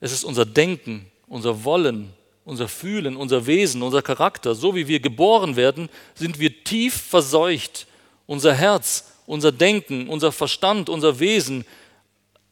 Es 0.00 0.12
ist 0.12 0.24
unser 0.24 0.46
Denken, 0.46 1.04
unser 1.26 1.62
Wollen, 1.62 2.14
unser 2.46 2.68
Fühlen, 2.68 3.16
unser 3.16 3.46
Wesen, 3.46 3.82
unser 3.82 4.00
Charakter. 4.00 4.54
So 4.54 4.74
wie 4.74 4.88
wir 4.88 4.98
geboren 4.98 5.56
werden, 5.56 5.90
sind 6.14 6.38
wir 6.38 6.64
tief 6.64 6.94
verseucht. 6.94 7.86
Unser 8.24 8.54
Herz, 8.54 9.12
unser 9.26 9.52
Denken, 9.52 10.08
unser 10.08 10.32
Verstand, 10.32 10.88
unser 10.88 11.20
Wesen, 11.20 11.66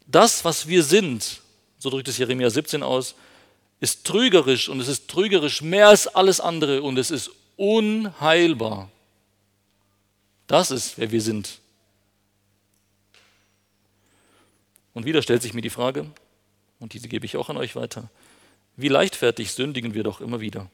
das, 0.05 0.45
was 0.45 0.67
wir 0.67 0.83
sind, 0.83 1.41
so 1.79 1.89
drückt 1.89 2.07
es 2.07 2.19
Jeremia 2.19 2.51
17 2.51 2.83
aus, 2.83 3.15
ist 3.79 4.05
trügerisch 4.05 4.69
und 4.69 4.79
es 4.79 4.89
ist 4.89 5.07
trügerisch 5.07 5.63
mehr 5.63 5.87
als 5.87 6.05
alles 6.05 6.39
andere 6.39 6.83
und 6.83 6.99
es 6.99 7.09
ist 7.09 7.31
unheilbar. 7.57 8.91
Das 10.45 10.69
ist, 10.69 10.99
wer 10.99 11.09
wir 11.09 11.21
sind. 11.21 11.62
Und 14.93 15.05
wieder 15.05 15.21
stellt 15.21 15.41
sich 15.41 15.53
mir 15.53 15.61
die 15.61 15.69
Frage, 15.69 16.09
und 16.79 16.93
diese 16.93 17.07
gebe 17.07 17.25
ich 17.25 17.37
auch 17.37 17.49
an 17.49 17.57
euch 17.57 17.75
weiter, 17.75 18.09
wie 18.75 18.89
leichtfertig 18.89 19.51
sündigen 19.53 19.93
wir 19.93 20.03
doch 20.03 20.21
immer 20.21 20.39
wieder. 20.39 20.69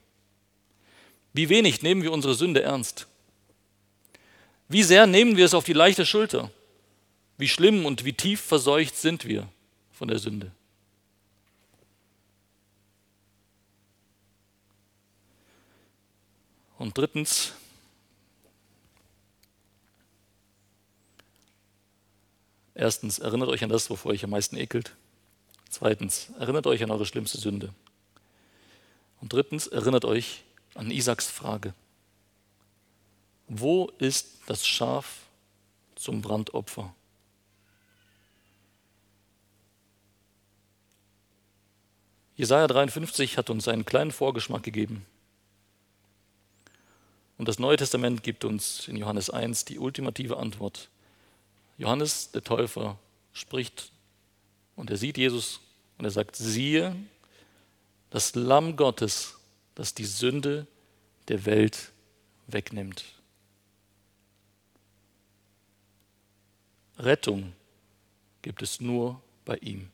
Wie 1.34 1.49
wenig 1.49 1.82
nehmen 1.82 2.01
wir 2.01 2.11
unsere 2.11 2.34
Sünde 2.34 2.61
ernst? 2.61 3.07
Wie 4.67 4.84
sehr 4.84 5.07
nehmen 5.07 5.38
wir 5.38 5.45
es 5.45 5.53
auf 5.53 5.65
die 5.65 5.74
leichte 5.74 6.05
Schulter? 6.05 6.51
Wie 7.38 7.47
schlimm 7.47 7.86
und 7.86 8.05
wie 8.05 8.13
tief 8.13 8.41
verseucht 8.41 8.95
sind 8.95 9.26
wir 9.26 9.47
von 9.91 10.07
der 10.07 10.20
Sünde? 10.20 10.51
Und 16.78 16.97
drittens, 16.97 17.53
erstens, 22.80 23.20
erinnert 23.20 23.50
euch 23.50 23.64
an 23.64 23.70
das, 23.70 23.90
wovor 23.90 24.12
euch 24.12 24.24
am 24.24 24.32
meisten 24.32 24.58
ekelt. 24.58 24.96
Zweitens, 25.70 26.32
erinnert 26.40 26.66
euch 26.66 26.82
an 26.84 26.92
eure 26.92 27.06
schlimmste 27.06 27.38
Sünde. 27.38 27.74
Und 29.22 29.34
drittens, 29.34 29.68
erinnert 29.68 30.06
euch 30.06 30.44
an 30.76 30.90
Isaaks 30.90 31.28
Frage. 31.28 31.74
Wo 33.48 33.92
ist 33.98 34.40
das 34.48 34.66
Schaf 34.66 35.24
zum 35.96 36.22
Brandopfer? 36.22 36.94
Jesaja 42.36 42.68
53 42.68 43.38
hat 43.38 43.50
uns 43.50 43.68
einen 43.68 43.84
kleinen 43.84 44.12
Vorgeschmack 44.12 44.64
gegeben. 44.64 45.06
Und 47.38 47.48
das 47.48 47.60
Neue 47.60 47.78
Testament 47.78 48.24
gibt 48.24 48.46
uns 48.46 48.88
in 48.88 48.96
Johannes 48.96 49.30
1 49.30 49.66
die 49.66 49.80
ultimative 49.80 50.38
Antwort. 50.38 50.90
Johannes, 51.80 52.30
der 52.32 52.44
Täufer, 52.44 53.00
spricht 53.32 53.94
und 54.76 54.92
er 54.92 54.98
sieht 54.98 55.18
Jesus 55.18 55.62
und 55.98 56.04
er 56.04 56.12
sagt, 56.12 56.36
siehe, 56.36 56.94
das 58.10 58.36
Lamm 58.36 58.76
Gottes, 58.76 59.40
das 59.76 59.94
die 59.94 60.04
Sünde 60.06 60.68
der 61.30 61.46
Welt 61.46 61.94
wegnimmt. 62.48 63.06
Rettung 66.98 67.54
gibt 68.42 68.62
es 68.62 68.82
nur 68.82 69.22
bei 69.46 69.56
ihm. 69.60 69.90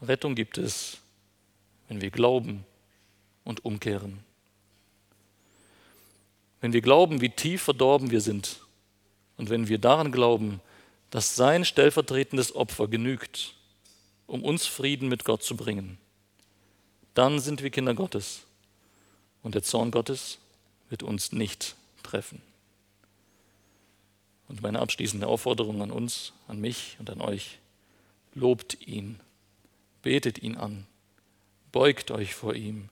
Rettung 0.00 0.34
gibt 0.34 0.56
es, 0.56 0.96
wenn 1.88 2.00
wir 2.00 2.10
glauben 2.10 2.64
und 3.44 3.66
umkehren. 3.66 4.24
Wenn 6.64 6.72
wir 6.72 6.80
glauben, 6.80 7.20
wie 7.20 7.28
tief 7.28 7.64
verdorben 7.64 8.10
wir 8.10 8.22
sind 8.22 8.60
und 9.36 9.50
wenn 9.50 9.68
wir 9.68 9.76
daran 9.76 10.10
glauben, 10.10 10.62
dass 11.10 11.36
sein 11.36 11.66
stellvertretendes 11.66 12.56
Opfer 12.56 12.88
genügt, 12.88 13.52
um 14.26 14.42
uns 14.42 14.64
Frieden 14.64 15.10
mit 15.10 15.26
Gott 15.26 15.42
zu 15.42 15.58
bringen, 15.58 15.98
dann 17.12 17.38
sind 17.38 17.62
wir 17.62 17.68
Kinder 17.68 17.92
Gottes 17.92 18.44
und 19.42 19.54
der 19.54 19.62
Zorn 19.62 19.90
Gottes 19.90 20.38
wird 20.88 21.02
uns 21.02 21.32
nicht 21.32 21.76
treffen. 22.02 22.40
Und 24.48 24.62
meine 24.62 24.78
abschließende 24.78 25.26
Aufforderung 25.26 25.82
an 25.82 25.90
uns, 25.90 26.32
an 26.48 26.62
mich 26.62 26.96
und 26.98 27.10
an 27.10 27.20
euch, 27.20 27.58
lobt 28.34 28.80
ihn 28.86 29.20
betet 30.00 30.38
ihn 30.38 30.56
an, 30.56 30.86
beugt 31.72 32.10
euch 32.10 32.34
vor 32.34 32.54
ihm, 32.54 32.88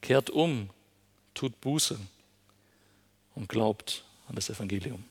kehrt 0.00 0.30
um, 0.30 0.68
tut 1.32 1.60
Buße 1.60 1.96
und 3.34 3.48
glaubt 3.48 4.04
an 4.28 4.34
das 4.34 4.50
Evangelium. 4.50 5.04